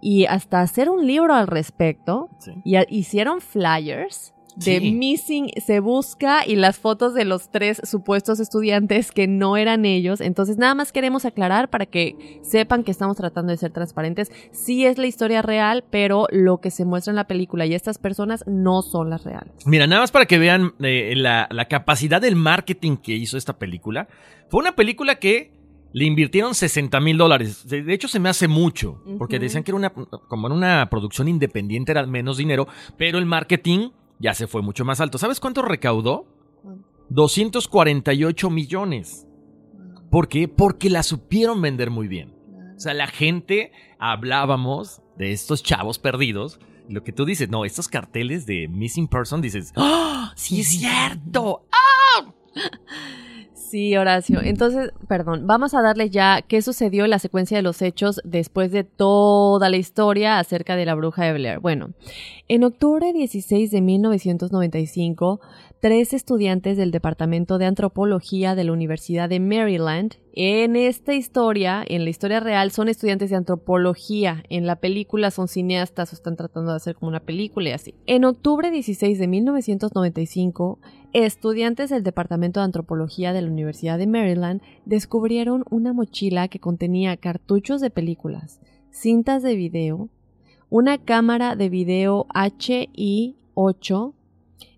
[0.00, 2.30] y hasta hacer un libro al respecto.
[2.64, 9.12] Y hicieron flyers de Missing se busca y las fotos de los tres supuestos estudiantes
[9.12, 10.20] que no eran ellos.
[10.20, 14.32] Entonces nada más queremos aclarar para que sepan que estamos tratando de ser transparentes.
[14.52, 17.98] Sí es la historia real, pero lo que se muestra en la película y estas
[17.98, 19.52] personas no son las reales.
[19.66, 24.08] Mira, nada más para que vean eh, la, capacidad del marketing que hizo esta película.
[24.48, 25.52] Fue una película que
[25.92, 27.66] le invirtieron 60 mil dólares.
[27.66, 31.28] De hecho, se me hace mucho, porque decían que era una, como en una producción
[31.28, 35.18] independiente era menos dinero, pero el marketing ya se fue mucho más alto.
[35.18, 36.26] ¿Sabes cuánto recaudó?
[37.10, 39.26] 248 millones.
[40.10, 40.48] ¿Por qué?
[40.48, 42.34] Porque la supieron vender muy bien.
[42.76, 46.60] O sea, la gente hablábamos de estos chavos perdidos.
[46.88, 50.32] Lo que tú dices, no, estos carteles de Missing Person, dices, ¡Ah!
[50.36, 51.66] ¡Sí es cierto!
[51.72, 52.32] ¡Ah!
[53.68, 54.40] Sí, Horacio.
[54.42, 58.70] Entonces, perdón, vamos a darle ya qué sucedió en la secuencia de los hechos después
[58.70, 61.58] de toda la historia acerca de la bruja de Blair.
[61.58, 61.90] Bueno,
[62.46, 65.40] en octubre 16 de 1995,
[65.80, 70.14] tres estudiantes del Departamento de Antropología de la Universidad de Maryland.
[70.32, 74.44] En esta historia, en la historia real, son estudiantes de antropología.
[74.48, 77.94] En la película son cineastas o están tratando de hacer como una película y así.
[78.06, 80.78] En octubre 16 de 1995,
[81.24, 87.16] estudiantes del Departamento de Antropología de la Universidad de Maryland descubrieron una mochila que contenía
[87.16, 88.60] cartuchos de películas,
[88.90, 90.10] cintas de video,
[90.68, 94.12] una cámara de video HI-8,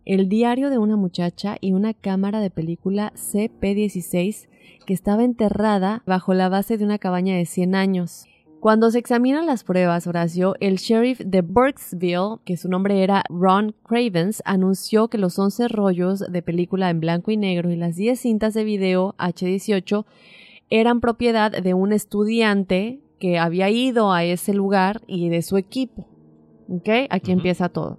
[0.04, 4.46] el diario de una muchacha y una cámara de película CP16
[4.86, 8.27] que estaba enterrada bajo la base de una cabaña de 100 años.
[8.60, 13.72] Cuando se examinan las pruebas, Horacio, el sheriff de Burkesville, que su nombre era Ron
[13.84, 18.18] Cravens, anunció que los 11 rollos de película en blanco y negro y las 10
[18.18, 20.04] cintas de video H18
[20.70, 26.08] eran propiedad de un estudiante que había ido a ese lugar y de su equipo.
[26.68, 26.88] ¿Ok?
[27.10, 27.98] Aquí empieza todo.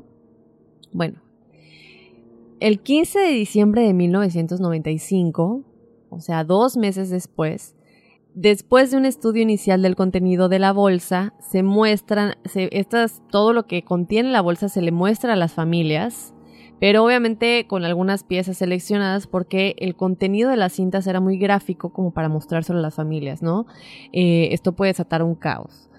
[0.92, 1.22] Bueno,
[2.60, 5.64] el 15 de diciembre de 1995,
[6.10, 7.78] o sea, dos meses después,
[8.42, 13.68] después de un estudio inicial del contenido de la bolsa, se muestran, estas, todo lo
[13.68, 16.34] que contiene la bolsa se le muestra a las familias,
[16.80, 21.92] pero obviamente con algunas piezas seleccionadas porque el contenido de las cintas era muy gráfico
[21.92, 23.66] como para mostrárselo a las familias, ¿no?
[24.14, 25.90] Eh, esto puede desatar un caos.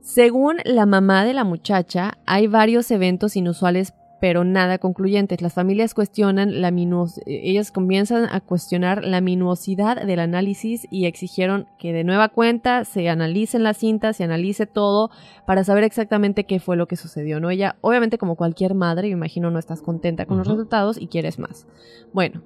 [0.00, 5.42] Según la mamá de la muchacha, hay varios eventos inusuales pero nada concluyentes.
[5.42, 11.66] Las familias cuestionan la minus ellas comienzan a cuestionar la minuosidad del análisis y exigieron
[11.78, 15.10] que de nueva cuenta se analicen las cintas, se analice todo
[15.46, 17.50] para saber exactamente qué fue lo que sucedió, ¿no?
[17.50, 21.38] Ella, obviamente como cualquier madre, me imagino no estás contenta con los resultados y quieres
[21.38, 21.66] más.
[22.12, 22.42] Bueno,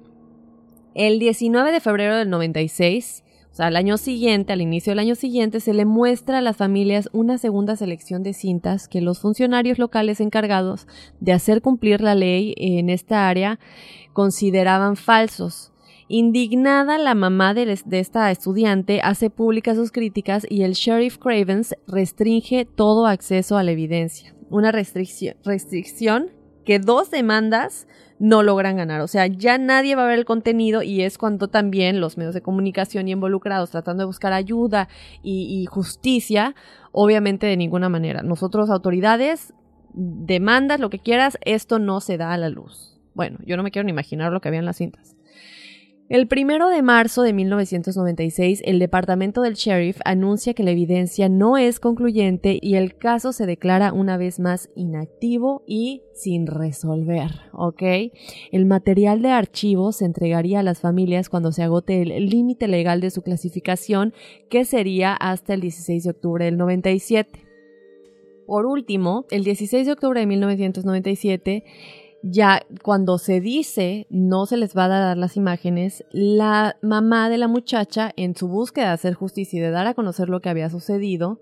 [0.93, 3.22] el 19 de febrero del 96
[3.53, 6.57] o sea, al año siguiente, al inicio del año siguiente, se le muestra a las
[6.57, 10.87] familias una segunda selección de cintas que los funcionarios locales encargados
[11.19, 13.59] de hacer cumplir la ley en esta área
[14.11, 15.71] consideraban falsos.
[16.07, 22.65] Indignada, la mamá de, esta estudiante hace públicas sus críticas y el sheriff Cravens restringe
[22.65, 24.33] todo acceso a la evidencia.
[24.49, 26.31] Una restricción, restricción
[26.65, 27.87] que dos demandas
[28.19, 29.01] no logran ganar.
[29.01, 32.33] O sea, ya nadie va a ver el contenido y es cuando también los medios
[32.33, 34.87] de comunicación y involucrados tratando de buscar ayuda
[35.21, 36.55] y, justicia,
[36.91, 38.21] obviamente de ninguna manera.
[38.23, 39.53] Nosotros, autoridades,
[39.93, 42.99] demandas, lo que quieras, esto no se da a la luz.
[43.13, 45.12] Bueno, yo no me quiero ni imaginar lo que había en las cintas.
[46.13, 51.57] El primero de marzo de 1996, el departamento del sheriff anuncia que la evidencia no
[51.57, 57.81] es concluyente y el caso se declara una vez más inactivo y sin resolver, ¿ok?
[58.51, 63.01] El material de archivo se entregaría a las familias cuando se agote el límite legal
[63.01, 64.13] de su clasificación,
[64.51, 67.43] que sería hasta el 16 de octubre del 97.
[68.45, 71.63] Por último, el 16 de octubre de 1997,
[72.23, 77.37] ya cuando se dice no se les va a dar las imágenes, la mamá de
[77.37, 80.49] la muchacha, en su búsqueda de hacer justicia y de dar a conocer lo que
[80.49, 81.41] había sucedido,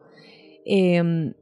[0.65, 1.33] em,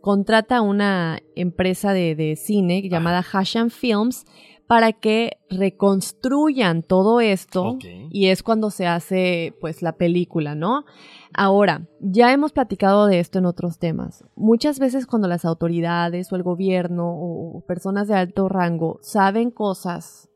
[0.00, 4.24] contrata una empresa de, cine llamada Hashan Films
[4.72, 7.76] para que reconstruyan todo esto
[8.10, 10.86] y es cuando se hace pues la película, ¿no?
[11.34, 14.24] Ahora, ya hemos platicado de esto en otros temas.
[14.34, 20.30] Muchas veces cuando las autoridades o el gobierno o personas de alto rango saben cosas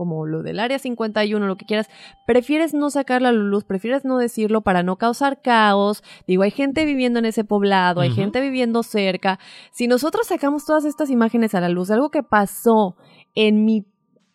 [0.00, 1.90] como lo del área 51, lo que quieras,
[2.26, 6.02] prefieres no sacarla a la luz, prefieres no decirlo para no causar caos.
[6.26, 9.38] Digo, hay gente viviendo en ese poblado, hay gente viviendo cerca.
[9.72, 12.96] Si nosotros sacamos todas estas imágenes a la luz, algo que pasó
[13.34, 13.86] en mi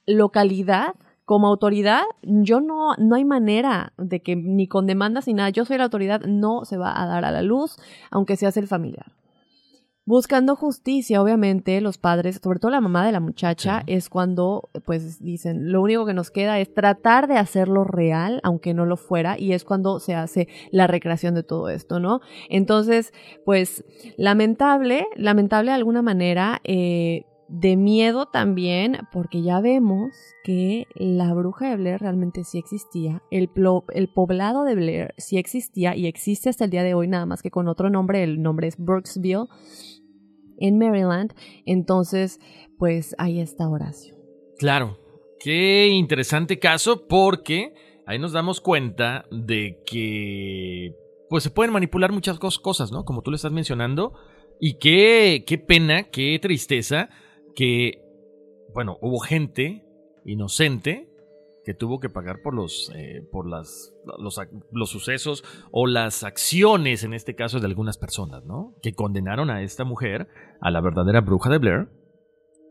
[0.06, 5.50] localidad, como autoridad, yo no, no hay manera de que ni con demandas ni nada,
[5.50, 7.78] yo soy la autoridad, no se va a dar a la luz,
[8.12, 9.12] aunque seas el familiar.
[10.08, 15.20] Buscando justicia, obviamente, los padres, sobre todo la mamá de la muchacha, es cuando, pues,
[15.20, 19.40] dicen, lo único que nos queda es tratar de hacerlo real, aunque no lo fuera,
[19.40, 22.20] y es cuando se hace la recreación de todo esto, ¿no?
[22.50, 23.14] Entonces,
[23.46, 23.84] pues,
[24.16, 31.70] lamentable, lamentable de alguna manera, eh, de miedo también, porque ya vemos que la bruja
[31.70, 33.50] de Blair realmente sí existía, el,
[33.94, 37.42] el, poblado de Blair sí existía y existe hasta el día de hoy, nada más
[37.42, 39.46] que con otro nombre, el nombre es Brooksville,
[40.58, 41.34] en Maryland.
[41.66, 42.40] Entonces,
[42.78, 44.16] pues ahí está Horacio.
[44.58, 44.98] Claro,
[45.46, 47.76] Qué interesante caso porque
[48.08, 50.96] ahí nos damos cuenta de que
[51.30, 53.06] pues se pueden manipular muchas cosas, ¿no?
[53.06, 54.14] Como tú le estás mencionando.
[54.60, 57.10] Y qué, qué pena, qué tristeza
[57.56, 58.02] que,
[58.74, 59.86] bueno, hubo gente
[60.26, 61.10] inocente
[61.66, 63.92] que tuvo que pagar por los, eh, por las,
[64.72, 68.76] los, sucesos o las acciones, en este caso, de algunas personas, ¿no?
[68.84, 70.28] Que condenaron a esta mujer,
[70.62, 71.90] a la verdadera bruja de Blair,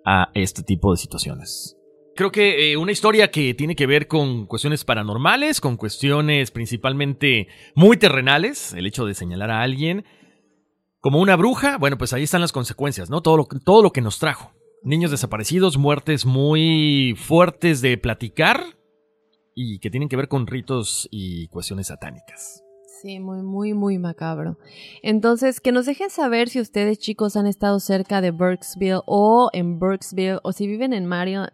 [0.05, 1.77] a este tipo de situaciones.
[2.15, 7.49] Creo que eh, una historia que tiene que ver con cuestiones paranormales, con cuestiones principalmente
[7.75, 10.05] muy terrenales, el hecho de señalar a alguien
[11.01, 13.21] como una bruja, bueno, pues ahí están las consecuencias, ¿no?
[13.21, 14.53] Todo lo, todo lo que nos trajo.
[14.85, 18.63] Niños desaparecidos, muertes muy fuertes de platicar
[19.55, 22.64] y que tienen que ver con ritos y cuestiones satánicas.
[23.05, 24.57] Sí, muy, muy, muy macabro.
[25.03, 29.79] Entonces, que nos dejen saber si ustedes, chicos, han estado cerca de Burkesville o en
[29.79, 31.51] Burkesville o si viven en Maryland,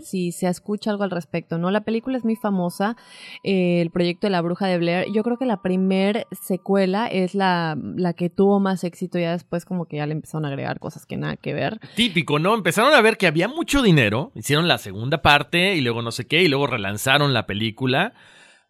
[0.00, 1.70] si se escucha algo al respecto, ¿no?
[1.70, 2.96] La película es muy famosa,
[3.44, 5.08] eh, el proyecto de la bruja de Blair.
[5.12, 9.66] Yo creo que la primer secuela es la, la que tuvo más éxito, ya después
[9.66, 11.80] como que ya le empezaron a agregar cosas que nada que ver.
[11.96, 12.54] Típico, ¿no?
[12.54, 16.26] Empezaron a ver que había mucho dinero, hicieron la segunda parte y luego no sé
[16.26, 18.14] qué, y luego relanzaron la película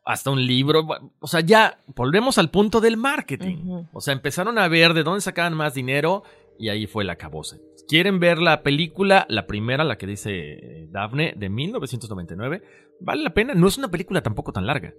[0.05, 0.87] hasta un libro.
[1.21, 3.85] O sea, ya volvemos al punto del marketing.
[3.93, 6.23] O sea, empezaron a ver de dónde sacaban más dinero
[6.59, 7.61] y ahí fue la cabose.
[7.89, 12.63] ¿Quieren ver la película, la primera, la que dice Daphne, de 1999?
[13.01, 13.55] Vale la pena.
[13.55, 14.93] No es una película tampoco tan larga.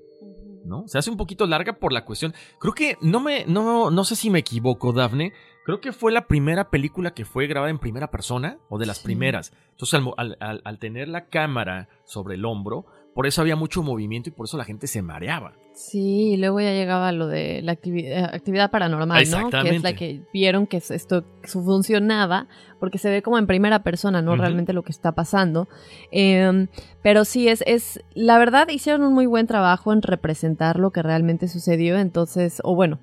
[0.65, 0.87] ¿No?
[0.87, 2.33] Se hace un poquito larga por la cuestión.
[2.59, 3.45] Creo que no me.
[3.45, 5.33] No, no sé si me equivoco, Daphne.
[5.65, 8.59] Creo que fue la primera película que fue grabada en primera persona.
[8.69, 9.53] O de las primeras.
[9.71, 14.45] Entonces, al tener la cámara sobre el hombro por eso había mucho movimiento y por
[14.45, 15.53] eso la gente se mareaba.
[15.73, 19.49] Sí, y luego ya llegaba lo de la eh, actividad, paranormal, ¿no?
[19.49, 22.47] Que es la que vieron que esto funcionaba,
[22.79, 24.35] porque se ve como en primera persona, ¿no?
[24.35, 25.67] Realmente lo que está pasando.
[26.11, 26.67] Em,
[27.01, 31.01] pero sí, es, es, la verdad, hicieron un muy buen trabajo en representar lo que
[31.01, 32.99] realmente sucedió, entonces, o bueno,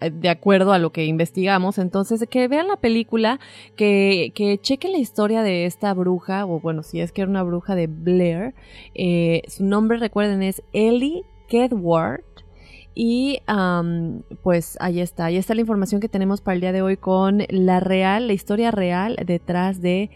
[0.00, 3.38] eh, de acuerdo a lo que investigamos, entonces, que vean la película,
[3.76, 7.44] que, que chequen la historia de esta bruja, o bueno, si es que era una
[7.44, 8.54] bruja de Blair,
[8.96, 11.24] eh, su nombre, recuerden, es Ellie
[11.72, 12.22] Ward
[12.94, 13.40] Y
[14.42, 17.44] pues ahí está, ahí está la información que tenemos para el día de hoy con
[17.48, 20.10] la real, la historia real detrás de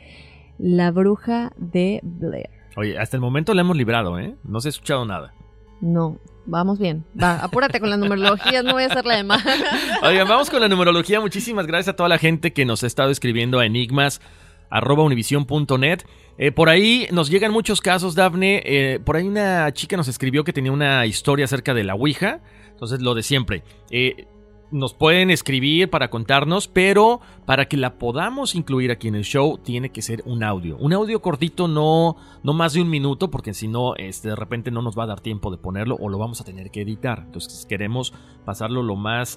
[0.59, 2.51] la bruja de Blair.
[2.77, 4.35] Oye, hasta el momento la hemos librado, ¿eh?
[4.45, 5.33] No se ha escuchado nada.
[5.81, 7.05] No, vamos bien.
[7.21, 9.45] Va, apúrate con las numerologías, no voy a hacer la de más.
[10.03, 11.21] Oigan, vamos con la numerología.
[11.21, 14.21] Muchísimas gracias a toda la gente que nos ha estado escribiendo a enigmas
[14.83, 16.03] univision.net.
[16.37, 18.63] Eh, por ahí nos llegan muchos casos, Dafne.
[18.65, 22.41] Eh, por ahí una chica nos escribió que tenía una historia acerca de la Ouija.
[22.71, 23.63] Entonces, lo de siempre.
[23.91, 24.27] Eh,
[24.71, 29.59] nos pueden escribir para contarnos, pero para que la podamos incluir aquí en el show,
[29.59, 30.77] tiene que ser un audio.
[30.79, 34.73] Un audio cortito, no, no más de un minuto, porque si no, este, de repente
[34.73, 37.23] no nos va a dar tiempo de ponerlo o lo vamos a tener que editar.
[37.25, 38.13] Entonces, queremos
[38.45, 39.37] pasarlo lo más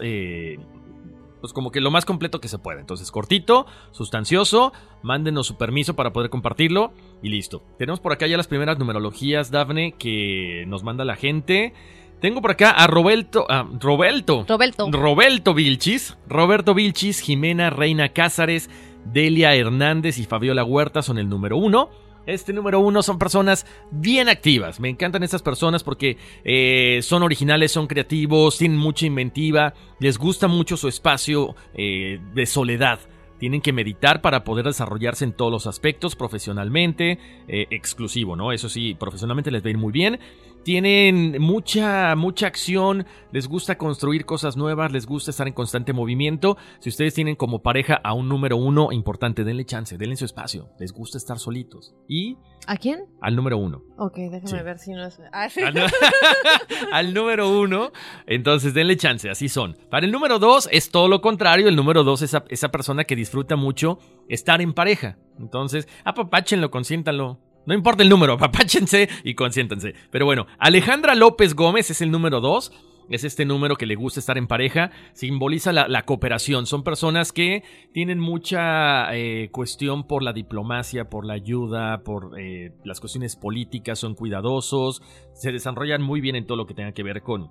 [1.39, 2.79] pues como que lo más completo que se puede.
[2.79, 4.73] Entonces, cortito, sustancioso,
[5.03, 7.63] mándenos su permiso para poder compartirlo y listo.
[7.77, 11.73] Tenemos por acá ya las primeras numerologías, Dafne, que nos manda la gente.
[12.19, 18.71] Tengo por acá a Roberto, a Roberto, Roberto, Roberto Vilchis, Roberto Vilchis, Jimena Reina Cázares,
[19.05, 21.89] Delia Hernández y Fabiola Huerta son el número uno.
[22.28, 24.82] Este número uno son personas bien activas.
[24.82, 30.49] Me encantan estas personas porque eh, son originales, son creativos, tienen mucha inventiva, les gusta
[30.49, 32.99] mucho su espacio eh, de soledad.
[33.39, 37.17] Tienen que meditar para poder desarrollarse en todos los aspectos, profesionalmente,
[37.47, 38.51] eh, exclusivo, ¿no?
[38.51, 40.19] Eso sí, profesionalmente les va a ir muy bien
[40.68, 46.57] tienen mucha, mucha acción, les gusta construir cosas nuevas, les gusta estar en constante movimiento.
[46.80, 50.68] Si ustedes tienen como pareja a un número uno importante, denle chance, denle su espacio.
[50.78, 51.95] Les gusta estar solitos.
[52.09, 52.36] ¿Y?
[52.68, 53.05] ¿A quién?
[53.22, 53.82] Al número uno.
[53.97, 55.22] Ok, déjame ver si no es...
[55.32, 55.47] Ah,
[56.91, 57.93] al, número uno,
[58.26, 59.78] entonces denle chance, así son.
[59.89, 63.05] Para el número dos es todo lo contrario, el número dos es esa, esa persona
[63.05, 65.18] que disfruta mucho estar en pareja.
[65.39, 67.39] Entonces, apapáchenlo, consiéntanlo.
[67.68, 69.93] No importa el número, apapáchense y consiéntense.
[70.09, 72.72] Pero bueno, Alejandra López Gómez es el número 2.
[73.09, 74.91] Es este número que le gusta estar en pareja.
[75.13, 76.65] Simboliza la, cooperación.
[76.65, 77.63] Son personas que
[77.93, 83.99] tienen mucha eh, cuestión por la diplomacia, por la ayuda, por eh, las cuestiones políticas.
[83.99, 85.01] Son cuidadosos.
[85.34, 87.49] Se desarrollan muy bien en todo lo que tenga que ver con,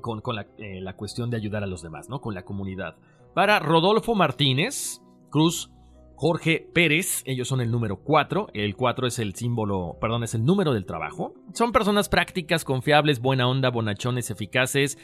[0.00, 2.20] con, la, eh, la, cuestión de ayudar a los demás, ¿no?
[2.20, 2.96] Con la comunidad.
[3.32, 5.70] Para Rodolfo Martínez Cruz
[6.16, 10.44] Jorge Pérez, ellos son el número 4, el 4 es el símbolo, perdón, es el
[10.44, 11.34] número del trabajo.
[11.52, 14.96] Son personas prácticas, confiables, buena onda, bonachones, eficaces,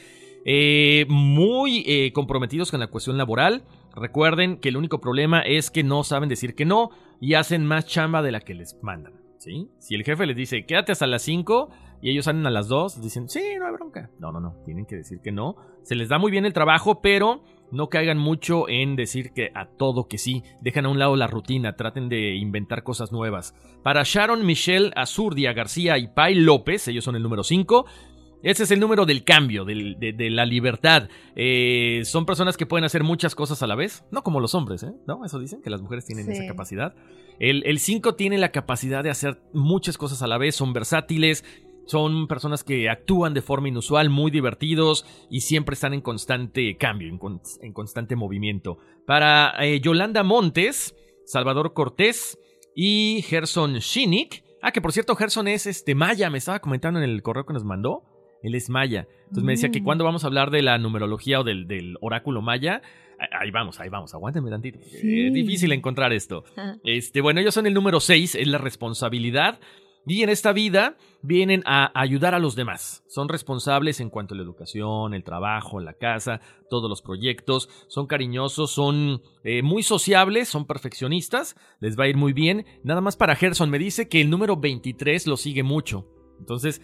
[0.45, 3.63] eh, muy eh, comprometidos con la cuestión laboral.
[3.93, 6.89] Recuerden que el único problema es que no saben decir que no
[7.19, 9.13] y hacen más chamba de la que les mandan.
[9.37, 9.69] ¿sí?
[9.79, 11.69] Si el jefe les dice, quédate hasta las 5
[12.01, 14.09] y ellos salen a las 2, dicen, sí, no hay bronca.
[14.17, 15.55] No, no, no, tienen que decir que no.
[15.83, 19.65] Se les da muy bien el trabajo, pero no caigan mucho en decir que a
[19.65, 20.43] todo que sí.
[20.61, 23.55] Dejan a un lado la rutina, traten de inventar cosas nuevas.
[23.83, 27.85] Para Sharon, Michelle, Azurdia, García y Pai López, ellos son el número 5.
[28.43, 31.09] Ese es el número del cambio, de, la libertad.
[31.35, 34.81] Eh, son personas que pueden hacer muchas cosas a la vez, no como los hombres,
[34.81, 34.93] ¿eh?
[35.07, 35.23] ¿No?
[35.23, 36.95] Eso dicen, que las mujeres tienen esa capacidad.
[37.39, 41.43] El 5 tiene la capacidad de hacer muchas cosas a la vez, son versátiles,
[41.91, 47.09] son personas que actúan de forma inusual, muy divertidos y siempre están en constante cambio,
[47.09, 48.77] en, constante movimiento.
[49.05, 52.39] Para eh, Yolanda Montes, Salvador Cortés
[52.73, 54.41] y Gerson Shinik.
[54.61, 57.51] Ah, que por cierto, Gerson es este Maya, me estaba comentando en el correo que
[57.51, 58.03] nos mandó.
[58.41, 59.07] Él es Maya.
[59.23, 59.83] Entonces me decía que mm.
[59.83, 62.81] cuando vamos a hablar de la numerología o del, oráculo Maya,
[63.37, 64.79] ahí vamos, ahí vamos, aguántenme tantito.
[64.79, 66.45] Es difícil encontrar esto.
[66.85, 69.59] Este, bueno, ellos son el número 6, es la responsabilidad.
[70.05, 73.03] Y en esta vida vienen a ayudar a los demás.
[73.07, 77.69] Son responsables en cuanto a la educación, el trabajo, la casa, todos los proyectos.
[77.87, 81.55] Son cariñosos, son eh, muy sociables, son perfeccionistas.
[81.79, 82.65] Les va a ir muy bien.
[82.83, 86.07] Nada más para Gerson, me dice que el número 23 lo sigue mucho.
[86.39, 86.81] Entonces,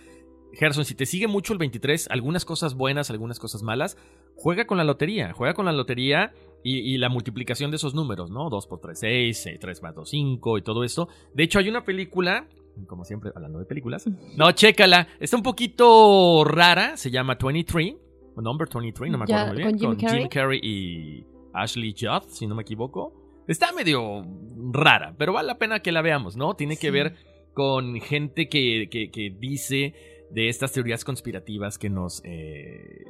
[0.53, 3.97] Gerson, si te sigue mucho el 23, algunas cosas buenas, algunas cosas malas,
[4.35, 6.33] juega con la lotería, juega con la lotería
[6.63, 8.49] y, la multiplicación de esos números, ¿no?
[8.49, 11.07] 2 por 3, 6, 3 más 2, 5 y todo esto.
[11.33, 12.47] De hecho, hay una película,
[12.87, 14.05] como siempre, hablando de películas.
[14.35, 17.95] No, chécala, está un poquito rara, se llama 23,
[18.35, 20.59] Number 23, no me acuerdo muy bien, con, Jim, Carrey?
[20.61, 23.13] y Ashley Judd, si no me equivoco.
[23.47, 24.25] Está medio
[24.71, 26.55] rara, pero vale la pena que la veamos, ¿no?
[26.55, 27.15] Tiene que ver
[27.53, 29.95] con gente que, que, que dice
[30.29, 32.21] de estas teorías conspirativas que nos...
[32.25, 33.05] Eh,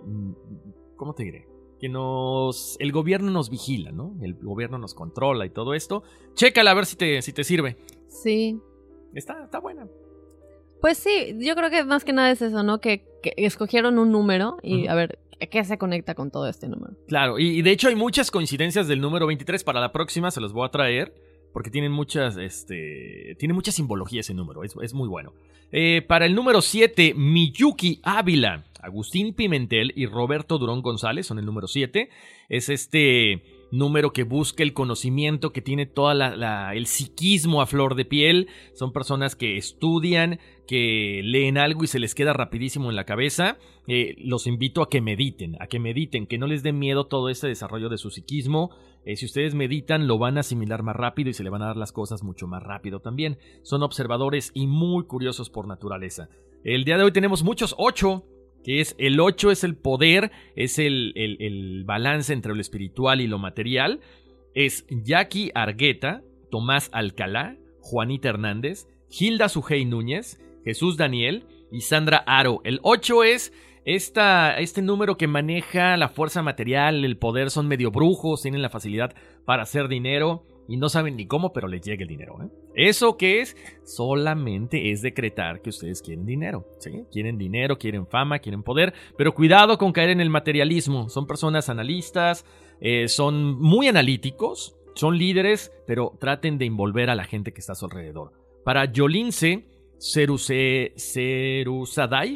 [0.96, 1.48] ¿Cómo te diré?
[1.80, 2.76] Que nos...
[2.80, 4.16] El gobierno nos vigila, ¿no?
[4.22, 6.04] El gobierno nos controla y todo esto.
[6.34, 7.78] Chécala a ver si te, si te sirve.
[8.08, 8.60] Sí.
[9.14, 9.88] Está, está buena.
[10.82, 12.80] Pues sí, yo creo que más que nada es eso, ¿no?
[12.80, 13.06] Que,
[13.36, 15.20] escogieron un número y a ver,
[15.52, 16.94] ¿qué se conecta con todo este número?
[17.08, 19.64] Claro, y, de hecho hay muchas coincidencias del número 23.
[19.64, 21.14] Para la próxima se los voy a traer
[21.54, 25.34] porque tienen muchas, este, tiene mucha simbología ese número, es, es muy bueno.
[25.72, 31.46] Eh, para el número 7, Miyuki Ávila, Agustín Pimentel y Roberto Durón González son el
[31.46, 32.10] número 7.
[32.50, 38.06] Es este número que busca el conocimiento, que tiene todo el psiquismo a flor de
[38.06, 38.48] piel.
[38.74, 43.58] Son personas que estudian, que leen algo y se les queda rapidísimo en la cabeza.
[43.88, 47.30] Eh, los invito a que mediten, a que mediten, que no les dé miedo todo
[47.30, 48.72] ese desarrollo de su psiquismo.
[49.06, 51.68] Eh, si ustedes meditan, lo van a asimilar más rápido y se le van a
[51.68, 53.38] dar las cosas mucho más rápido también.
[53.64, 56.30] Son observadores y muy curiosos por naturaleza.
[56.64, 58.26] El día de hoy tenemos muchos ocho,
[58.68, 63.28] que es el 8 es el poder, es el, el, balance entre lo espiritual y
[63.28, 64.02] lo material.
[64.54, 72.60] Es Jackie Argueta, Tomás Alcalá, Juanita Hernández, Hilda Sujei Núñez, Jesús Daniel y Sandra Aro.
[72.66, 73.54] El 8 es
[73.86, 78.70] esta, este número que maneja la fuerza material, el poder, son medio brujos, tienen la
[78.70, 79.16] facilidad
[79.46, 82.38] para hacer dinero y no saben ni cómo, pero les llega el dinero.
[82.44, 82.50] ¿eh?
[82.76, 83.56] ¿Eso qué es?
[83.84, 86.66] Solamente es decretar que ustedes quieren dinero.
[87.12, 91.10] Quieren dinero, quieren fama, quieren poder, pero cuidado con caer en el materialismo.
[91.10, 92.46] Son personas analistas,
[92.82, 97.74] eh, son muy analíticos, son líderes, pero traten de envolver a la gente que está
[97.74, 98.34] a su alrededor.
[98.64, 99.66] Para Yolince
[100.00, 100.94] Cerusadai,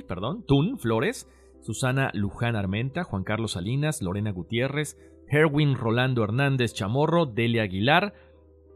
[0.03, 1.27] perdón, Tun Flores,
[1.61, 4.97] Susana Luján Armenta, Juan Carlos Salinas, Lorena Gutiérrez,
[5.27, 8.13] Herwin Rolando Hernández Chamorro, Delia Aguilar.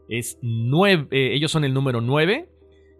[0.08, 2.48] Es nueve, eh, ellos son el número 9.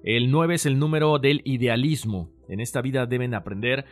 [0.03, 2.31] El 9 es el número del idealismo.
[2.49, 3.85] En esta vida deben aprender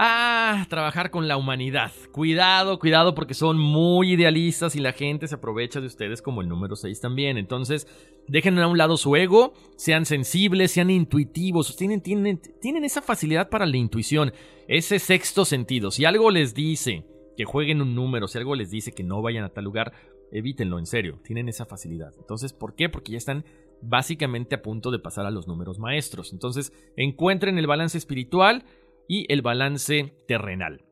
[0.00, 1.90] a trabajar con la humanidad.
[2.12, 6.48] Cuidado, cuidado porque son muy idealistas y la gente se aprovecha de ustedes como el
[6.48, 7.36] número 6 también.
[7.36, 7.88] Entonces,
[8.28, 13.48] dejen a un lado su ego, sean sensibles, sean intuitivos, tienen, tienen, tienen esa facilidad
[13.48, 14.32] para la intuición,
[14.68, 15.90] ese sexto sentido.
[15.90, 17.04] Si algo les dice
[17.36, 19.92] que jueguen un número, si algo les dice que no vayan a tal lugar,
[20.30, 22.14] evítenlo, en serio, tienen esa facilidad.
[22.18, 22.88] Entonces, ¿por qué?
[22.88, 23.44] Porque ya están
[23.82, 26.32] básicamente a punto de pasar a los números maestros.
[26.32, 28.64] Entonces, encuentren el balance espiritual
[29.08, 30.84] y el balance terrenal.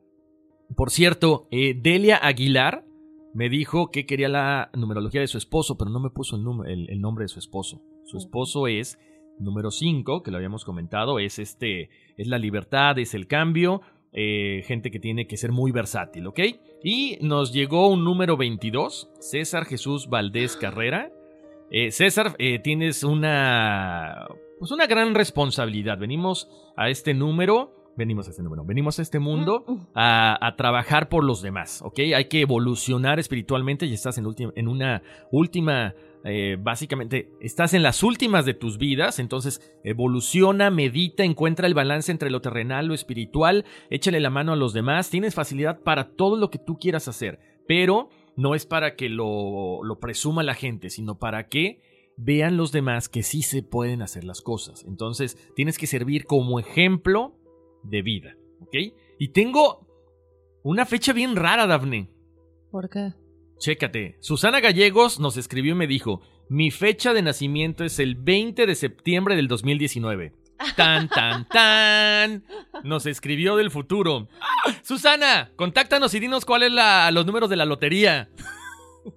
[0.75, 2.83] Por cierto, eh, Delia Aguilar
[3.33, 6.99] me dijo que quería la numerología de su esposo, pero no me puso el, el,
[6.99, 7.81] nombre de su esposo.
[8.05, 8.99] Su esposo es
[9.39, 13.81] número 5, que lo habíamos comentado, es este, es la libertad, es el cambio,
[14.13, 16.39] eh, gente que tiene que ser muy versátil, ¿ok?
[16.83, 21.11] Y nos llegó un número 22, César Jesús Valdés Carrera.
[21.69, 25.99] Eh, César, eh, tienes una, pues una gran responsabilidad.
[25.99, 31.09] Venimos a este número venimos a este mundo, venimos a este mundo a, a trabajar
[31.09, 31.99] por los demás, ¿ok?
[32.15, 38.03] Hay que evolucionar espiritualmente y estás en, en una última, eh, básicamente, estás en las
[38.03, 43.65] últimas de tus vidas, entonces evoluciona, medita, encuentra el balance entre lo terrenal, lo espiritual,
[43.89, 47.39] échale la mano a los demás, tienes facilidad para todo lo que tú quieras hacer,
[47.67, 51.81] pero no es para que lo, lo presuma la gente, sino para que
[52.17, 54.83] vean los demás que sí se pueden hacer las cosas.
[54.87, 57.36] Entonces, tienes que servir como ejemplo
[57.89, 58.75] de vida, ¿ok?
[59.19, 59.87] Y tengo
[60.63, 62.09] una fecha bien rara, Dafne.
[62.71, 63.13] ¿Por qué?
[63.59, 64.17] Chécate.
[64.19, 68.75] Susana Gallegos nos escribió y me dijo, mi fecha de nacimiento es el 20 de
[68.75, 70.33] septiembre del 2019.
[70.75, 72.43] Tan, tan, tan.
[72.83, 74.27] Nos escribió del futuro.
[74.41, 74.73] ¡Ah!
[74.83, 78.29] Susana, contáctanos y dinos cuáles la, los números de la lotería.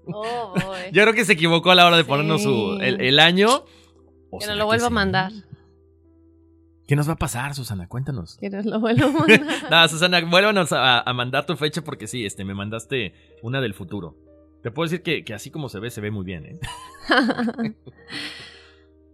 [0.06, 0.78] Oh, boy.
[0.92, 3.64] Yo creo que se equivocó a la hora de ponernos su, el, el año.
[4.30, 5.32] ¿O Que nos lo vuelva a mandar.
[6.90, 7.86] ¿Qué nos va a pasar, Susana?
[7.86, 8.36] Cuéntanos.
[8.40, 9.40] Que nos lo vuelva a mandar.
[9.70, 13.14] No, Susana, vuélvanos a, a mandar tu fecha porque sí, este, me mandaste
[13.44, 14.16] una del futuro.
[14.60, 16.60] Te puedo decir que, que así como se ve, se ve muy bien, ¿eh?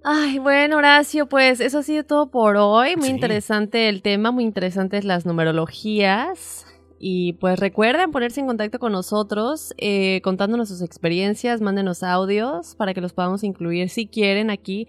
[0.04, 2.96] Ay, bueno, Horacio, pues eso ha sido todo por hoy.
[2.96, 3.10] Muy Sí.
[3.12, 6.64] interesante el tema, muy interesantes las numerologías.
[6.98, 12.94] Y pues recuerden ponerse en contacto con nosotros, eh, contándonos sus experiencias, mándenos audios para
[12.94, 14.88] que los podamos incluir si quieren aquí.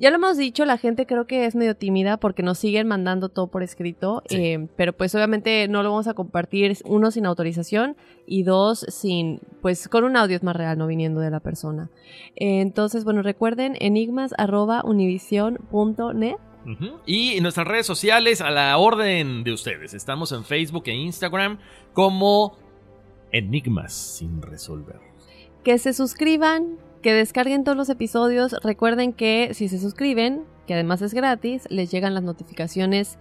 [0.00, 3.28] Ya lo hemos dicho, la gente creo que es medio tímida porque nos siguen mandando
[3.28, 4.36] todo por escrito, Sí.
[4.36, 7.96] eh, pero pues obviamente no lo vamos a compartir, uno sin autorización
[8.26, 11.90] y dos sin, pues con un audio es más real, no viniendo de la persona.
[12.34, 16.36] Eh, entonces, bueno, recuerden enigmas.univision.net.
[16.66, 16.98] Ujú.
[17.06, 19.92] Y en nuestras redes sociales, a la orden de ustedes.
[19.94, 21.58] Estamos en Facebook e Instagram
[21.92, 22.56] como
[23.32, 24.98] Enigmas sin resolver.
[25.62, 28.54] Que se suscriban, que descarguen todos los episodios.
[28.62, 33.18] Recuerden que si se suscriben, que además es gratis, les llegan las notificaciones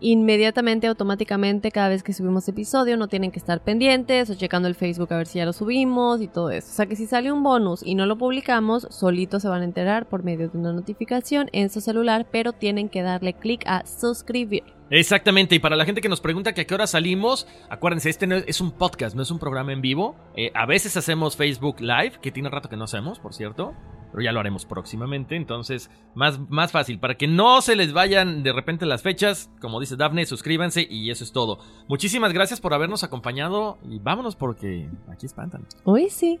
[0.00, 2.96] inmediatamente, automáticamente, cada vez que subimos episodio.
[2.96, 6.20] No tienen que estar pendientes o checando el Facebook a ver si ya lo subimos
[6.20, 6.68] y todo eso.
[6.70, 9.64] O sea que si sale un bonus y no lo publicamos, solitos se van a
[9.64, 13.84] enterar por medio de una notificación en su celular, pero tienen que darle clic a
[13.86, 14.64] suscribir.
[14.90, 18.36] Exactamente, y para la gente que nos pregunta a qué hora salimos, acuérdense, este no
[18.36, 20.16] es, es un podcast, no es un programa en vivo.
[20.34, 23.74] Eh, a veces hacemos Facebook Live, que tiene rato que no hacemos, por cierto,
[24.10, 28.42] pero ya lo haremos próximamente, entonces más, más fácil, para que no se les vayan
[28.42, 31.58] de repente las fechas, como dice Dafne, suscríbanse y eso es todo.
[31.88, 35.66] Muchísimas gracias por habernos acompañado y vámonos porque aquí espantan.
[35.84, 36.40] Hoy sí.